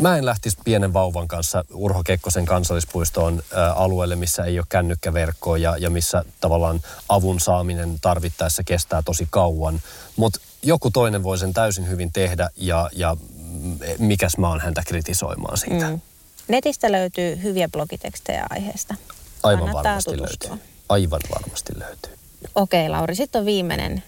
Mä 0.00 0.18
en 0.18 0.26
lähtisi 0.26 0.58
pienen 0.64 0.92
vauvan 0.92 1.28
kanssa 1.28 1.64
Urho 1.74 2.02
Kekkosen 2.04 2.46
kansallispuistoon 2.46 3.42
ä, 3.52 3.72
alueelle, 3.72 4.16
missä 4.16 4.44
ei 4.44 4.58
ole 4.58 4.66
kännykkäverkkoa 4.68 5.58
ja, 5.58 5.76
ja 5.76 5.90
missä 5.90 6.24
tavallaan 6.40 6.80
avun 7.08 7.40
saaminen 7.40 7.98
tarvittaessa 8.00 8.64
kestää 8.64 9.02
tosi 9.02 9.28
kauan. 9.30 9.80
Mutta 10.16 10.40
joku 10.62 10.90
toinen 10.90 11.22
voi 11.22 11.38
sen 11.38 11.52
täysin 11.52 11.88
hyvin 11.88 12.12
tehdä 12.12 12.50
ja, 12.56 12.90
ja 12.92 13.16
mm, 13.50 13.78
mikäs 13.98 14.38
mä 14.38 14.48
oon 14.48 14.60
häntä 14.60 14.82
kritisoimaan 14.86 15.58
siitä. 15.58 15.90
Mm. 15.90 16.00
Netistä 16.48 16.92
löytyy 16.92 17.42
hyviä 17.42 17.68
blogitekstejä 17.68 18.46
aiheesta. 18.50 18.94
Aivan 19.42 19.58
Kannattaa 19.58 19.84
varmasti 19.84 20.10
tutustua. 20.16 20.50
löytyy. 20.50 20.68
Aivan 20.88 21.20
varmasti 21.34 21.72
löytyy. 21.78 22.12
Okei, 22.54 22.88
Lauri, 22.88 23.14
sitten 23.14 23.38
on 23.38 23.46
viimeinen 23.46 24.02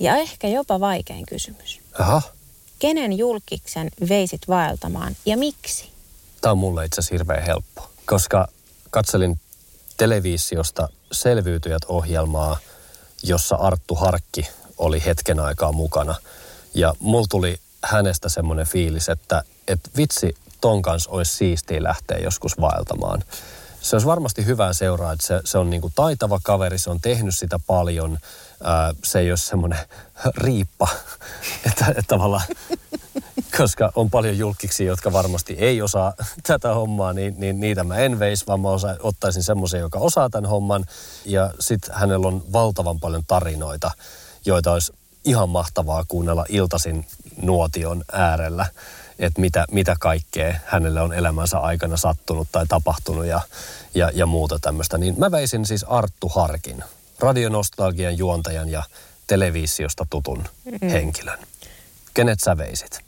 ja 0.00 0.16
ehkä 0.16 0.48
jopa 0.48 0.80
vaikein 0.80 1.26
kysymys. 1.26 1.80
Aha, 1.98 2.22
Kenen 2.78 3.12
julkiksen 3.18 3.88
veisit 4.08 4.40
vaeltamaan 4.48 5.16
ja 5.26 5.36
miksi? 5.36 5.88
tämä 6.40 6.52
on 6.52 6.58
mulle 6.58 6.84
itse 6.84 7.00
asiassa 7.00 7.14
hirveän 7.14 7.42
helppo, 7.42 7.90
koska 8.06 8.48
katselin 8.90 9.40
televisiosta 9.96 10.88
Selviytyjät-ohjelmaa, 11.12 12.58
jossa 13.22 13.56
Arttu 13.56 13.94
Harkki 13.94 14.48
oli 14.78 15.02
hetken 15.06 15.40
aikaa 15.40 15.72
mukana. 15.72 16.14
Ja 16.74 16.94
mulla 17.00 17.26
tuli 17.30 17.58
hänestä 17.82 18.28
semmoinen 18.28 18.66
fiilis, 18.66 19.08
että, 19.08 19.42
että 19.68 19.90
vitsi, 19.96 20.34
ton 20.60 20.82
kanssa 20.82 21.10
olisi 21.10 21.36
siistiä 21.36 21.82
lähteä 21.82 22.18
joskus 22.18 22.60
vaeltamaan. 22.60 23.22
Se 23.80 23.96
olisi 23.96 24.06
varmasti 24.06 24.46
hyvää 24.46 24.72
seuraa, 24.72 25.12
että 25.12 25.26
se, 25.26 25.40
se 25.44 25.58
on 25.58 25.70
niinku 25.70 25.92
taitava 25.94 26.40
kaveri, 26.42 26.78
se 26.78 26.90
on 26.90 27.00
tehnyt 27.00 27.34
sitä 27.34 27.58
paljon. 27.66 28.18
Ää, 28.62 28.94
se 29.04 29.18
ei 29.18 29.30
ole 29.30 29.36
semmoinen 29.36 29.78
riippa, 30.44 30.88
että, 31.66 31.84
että 31.86 32.02
tavallaan 32.08 32.44
koska 33.58 33.92
on 33.94 34.10
paljon 34.10 34.38
julkiksi, 34.38 34.84
jotka 34.84 35.12
varmasti 35.12 35.54
ei 35.58 35.82
osaa 35.82 36.12
tätä 36.46 36.74
hommaa, 36.74 37.12
niin, 37.12 37.34
niin 37.38 37.60
niitä 37.60 37.84
mä 37.84 37.96
en 37.96 38.18
veisi, 38.18 38.46
vaan 38.46 38.60
mä 38.60 38.68
osa, 38.68 38.96
ottaisin 39.00 39.42
semmoisen, 39.42 39.80
joka 39.80 39.98
osaa 39.98 40.30
tämän 40.30 40.50
homman. 40.50 40.84
Ja 41.24 41.50
sitten 41.60 41.94
hänellä 41.94 42.28
on 42.28 42.42
valtavan 42.52 43.00
paljon 43.00 43.22
tarinoita, 43.26 43.90
joita 44.46 44.72
olisi 44.72 44.92
ihan 45.24 45.48
mahtavaa 45.48 46.04
kuunnella 46.08 46.46
iltasin 46.48 47.06
nuotion 47.42 48.04
äärellä, 48.12 48.66
että 49.18 49.40
mitä, 49.40 49.64
mitä 49.70 49.96
kaikkea 50.00 50.54
hänelle 50.64 51.00
on 51.00 51.12
elämänsä 51.12 51.58
aikana 51.58 51.96
sattunut 51.96 52.48
tai 52.52 52.66
tapahtunut 52.66 53.26
ja, 53.26 53.40
ja, 53.94 54.10
ja 54.14 54.26
muuta 54.26 54.58
tämmöistä. 54.58 54.98
Niin 54.98 55.14
mä 55.18 55.30
veisin 55.30 55.66
siis 55.66 55.84
Arttu 55.84 56.28
Harkin, 56.28 56.84
radionostalgian 57.18 58.18
juontajan 58.18 58.68
ja 58.68 58.82
televisiosta 59.26 60.06
tutun 60.10 60.44
mm. 60.64 60.88
henkilön. 60.88 61.38
Kenet 62.14 62.38
sä 62.44 62.56
veisit? 62.56 63.00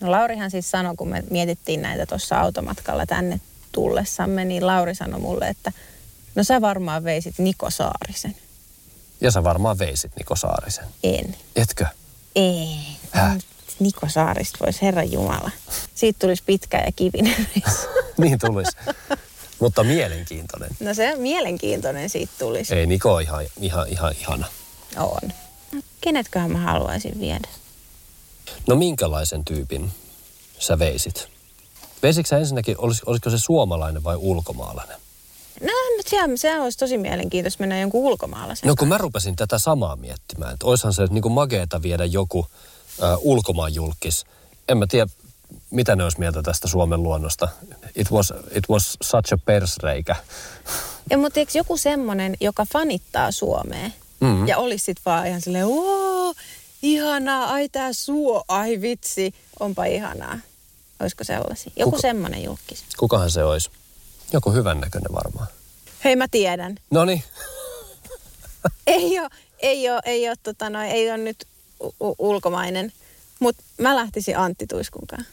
No 0.00 0.10
Laurihan 0.10 0.50
siis 0.50 0.70
sanoi, 0.70 0.96
kun 0.96 1.08
me 1.08 1.24
mietittiin 1.30 1.82
näitä 1.82 2.06
tuossa 2.06 2.40
automatkalla 2.40 3.06
tänne 3.06 3.40
tullessamme, 3.72 4.44
niin 4.44 4.66
Lauri 4.66 4.94
sanoi 4.94 5.20
mulle, 5.20 5.48
että 5.48 5.72
no 6.34 6.44
sä 6.44 6.60
varmaan 6.60 7.04
veisit 7.04 7.38
Niko 7.38 7.70
Saarisen. 7.70 8.34
Ja 9.20 9.30
sä 9.30 9.44
varmaan 9.44 9.78
veisit 9.78 10.12
Niko 10.18 10.36
Saarisen. 10.36 10.84
En. 11.04 11.36
Etkö? 11.56 11.86
Ei. 12.36 12.76
Häh? 13.10 13.36
Niko 13.78 14.08
Saarista 14.08 14.58
voisi 14.64 14.82
Herran 14.82 15.12
Jumala. 15.12 15.50
Siitä 15.94 16.18
tulisi 16.18 16.42
pitkä 16.46 16.78
ja 16.86 16.92
kivinen 16.96 17.46
niin 18.18 18.38
tulisi. 18.38 18.72
Mutta 19.58 19.84
mielenkiintoinen. 19.84 20.70
No 20.80 20.94
se 20.94 21.12
on 21.14 21.20
mielenkiintoinen 21.20 22.10
siitä 22.10 22.32
tulisi. 22.38 22.74
Ei 22.74 22.86
Niko 22.86 23.14
on 23.14 23.22
ihan, 23.22 23.46
ihan, 23.60 23.88
ihan 23.88 24.14
ihana. 24.20 24.46
On. 24.96 25.32
No, 25.72 25.80
Kenetköhän 26.00 26.50
mä 26.52 26.58
haluaisin 26.58 27.20
viedä? 27.20 27.48
No 28.66 28.76
minkälaisen 28.76 29.44
tyypin 29.44 29.92
sä 30.58 30.78
veisit? 30.78 31.28
Veisikö 32.02 32.28
sä 32.28 32.38
ensinnäkin, 32.38 32.74
olis, 32.78 33.02
olisiko 33.04 33.30
se 33.30 33.38
suomalainen 33.38 34.04
vai 34.04 34.16
ulkomaalainen? 34.16 34.96
Sehän, 36.10 36.38
sehän 36.38 36.60
olisi 36.62 36.78
tosi 36.78 36.98
mielenkiintoista 36.98 37.60
mennä 37.62 37.80
jonkun 37.80 38.00
ulkomaalaisen. 38.04 38.66
No 38.68 38.74
kun 38.78 38.88
mä 38.88 38.98
rupesin 38.98 39.36
tätä 39.36 39.58
samaa 39.58 39.96
miettimään, 39.96 40.52
että 40.52 40.66
oishan 40.66 40.92
se 40.92 41.06
niin 41.10 41.22
kuin 41.22 41.32
mageeta 41.32 41.82
viedä 41.82 42.04
joku 42.04 42.46
äh, 43.02 43.18
ulkomaan 43.20 43.74
julkis. 43.74 44.24
En 44.68 44.78
mä 44.78 44.86
tiedä, 44.86 45.06
mitä 45.70 45.96
ne 45.96 46.04
olisi 46.04 46.18
mieltä 46.18 46.42
tästä 46.42 46.68
Suomen 46.68 47.02
luonnosta. 47.02 47.48
It 47.94 48.10
was, 48.10 48.32
it 48.50 48.64
was 48.70 48.96
such 49.02 49.34
a 49.34 49.38
persreikä. 49.38 50.16
Ja 51.10 51.18
mutta 51.18 51.40
eikö 51.40 51.52
joku 51.54 51.76
semmonen, 51.76 52.36
joka 52.40 52.66
fanittaa 52.72 53.30
Suomea 53.32 53.90
Mm. 54.20 54.48
ja 54.48 54.58
olisi 54.58 54.84
sit 54.84 54.96
vaan 55.06 55.26
ihan 55.26 55.40
silleen, 55.40 55.66
oo, 55.68 56.34
ihanaa, 56.82 57.44
ai 57.52 57.68
tää 57.68 57.92
suo, 57.92 58.44
ai 58.48 58.80
vitsi, 58.80 59.34
onpa 59.60 59.84
ihanaa. 59.84 60.38
Olisiko 61.00 61.24
sellaisia? 61.24 61.72
Joku 61.76 61.90
Kuka- 61.90 62.00
semmonen 62.02 62.42
julkis. 62.44 62.84
Kukahan 62.98 63.30
se 63.30 63.44
olisi? 63.44 63.70
Joku 64.32 64.50
hyvän 64.52 64.80
näköinen 64.80 65.12
varmaan. 65.14 65.46
Hei 66.04 66.16
mä 66.16 66.28
tiedän. 66.30 66.76
No 66.90 67.04
niin. 67.04 67.22
Ei 68.86 69.18
oo, 69.20 69.28
ei 69.58 69.90
oo, 69.90 70.00
ei 70.04 70.28
oo, 70.28 70.34
tota 70.42 70.70
noin, 70.70 70.86
ei 70.90 71.10
oo 71.10 71.16
nyt 71.16 71.44
u- 71.82 71.94
u- 72.00 72.14
ulkomainen. 72.18 72.92
Mutta 73.40 73.62
mä 73.78 73.96
lähtisin 73.96 74.38
Antti 74.38 74.66
Tuiskunkaan. 74.66 75.26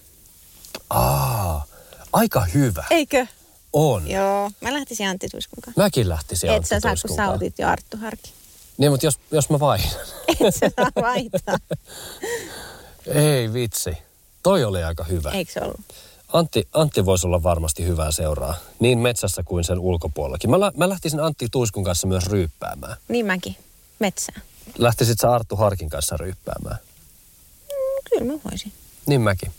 Aa, 0.89 1.65
aika 2.13 2.45
hyvä. 2.45 2.83
Eikö? 2.89 3.27
On. 3.73 4.07
Joo, 4.11 4.51
mä 4.61 4.73
lähtisin 4.73 5.07
Antti 5.07 5.27
Tuiskunkaan. 5.29 5.73
Mäkin 5.77 6.09
lähtisin 6.09 6.49
Et 6.49 6.55
Antti 6.55 6.69
sä 6.69 6.79
saa, 6.79 6.95
kun 7.07 7.15
sä 7.15 7.29
otit 7.29 7.59
jo 7.59 7.67
Arttu 7.67 7.97
Harki. 7.97 8.33
Niin, 8.77 8.91
mutta 8.91 9.05
jos, 9.05 9.19
jos 9.31 9.49
mä 9.49 9.59
vaihdan. 9.59 10.05
Et 10.39 10.55
sä 10.55 10.71
saa 10.75 10.91
vaihtaa. 11.01 11.57
Ei 13.31 13.53
vitsi. 13.53 13.91
Toi 14.43 14.63
oli 14.63 14.83
aika 14.83 15.03
hyvä. 15.03 15.31
Eikö 15.31 15.51
se 15.51 15.61
ollut? 15.61 15.81
Antti, 16.33 16.67
Antti 16.73 17.05
voisi 17.05 17.27
olla 17.27 17.43
varmasti 17.43 17.85
hyvää 17.85 18.11
seuraa. 18.11 18.55
Niin 18.79 18.99
metsässä 18.99 19.43
kuin 19.43 19.63
sen 19.63 19.79
ulkopuolellakin. 19.79 20.49
Mä, 20.49 20.59
lä- 20.59 20.71
mä 20.77 20.89
lähtisin 20.89 21.19
Antti 21.19 21.47
Tuiskun 21.51 21.83
kanssa 21.83 22.07
myös 22.07 22.27
ryyppäämään. 22.27 22.97
Niin 23.07 23.25
mäkin. 23.25 23.55
Metsään. 23.99 24.41
Lähtisit 24.77 25.19
sä 25.19 25.31
Arttu 25.31 25.55
Harkin 25.55 25.89
kanssa 25.89 26.17
ryyppäämään? 26.17 26.77
Kyllä 28.09 28.33
mä 28.33 28.39
voisin. 28.51 28.71
Niin 29.05 29.21
mäkin. 29.21 29.51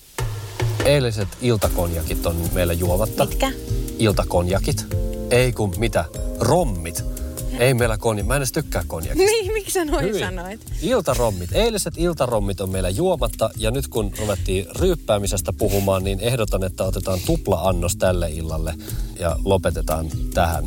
Eiliset 0.84 1.28
iltakonjakit 1.40 2.26
on 2.26 2.36
meillä 2.52 2.72
juomatta. 2.72 3.26
Mitkä? 3.26 3.52
Iltakonjakit. 3.98 4.86
Ei 5.30 5.52
kun 5.52 5.74
mitä? 5.78 6.04
Rommit. 6.40 7.04
Ei 7.58 7.74
meillä 7.74 7.98
konja. 7.98 8.24
Mä 8.24 8.34
en 8.34 8.38
edes 8.38 8.52
tykkää 8.52 8.84
konjakista. 8.86 9.30
Niin, 9.32 9.52
miksi 9.52 9.72
sä 9.72 9.84
noin 9.84 10.04
Hyi. 10.04 10.20
sanoit? 10.20 10.60
Iltarommit. 10.82 11.50
Eiliset 11.52 11.94
iltarommit 11.96 12.60
on 12.60 12.70
meillä 12.70 12.88
juomatta 12.90 13.50
ja 13.56 13.70
nyt 13.70 13.88
kun 13.88 14.12
ruvettiin 14.18 14.66
ryyppäämisestä 14.80 15.52
puhumaan, 15.52 16.04
niin 16.04 16.20
ehdotan, 16.20 16.64
että 16.64 16.84
otetaan 16.84 17.18
tupla-annos 17.26 17.96
tälle 17.96 18.30
illalle 18.30 18.74
ja 19.18 19.36
lopetetaan 19.44 20.06
tähän 20.34 20.64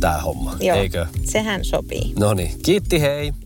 tämä 0.00 0.18
homma. 0.18 0.56
Joo, 0.60 0.78
Eikö? 0.78 1.06
sehän 1.24 1.64
sopii. 1.64 2.12
No 2.18 2.34
niin, 2.34 2.50
kiitti 2.64 3.00
hei. 3.00 3.32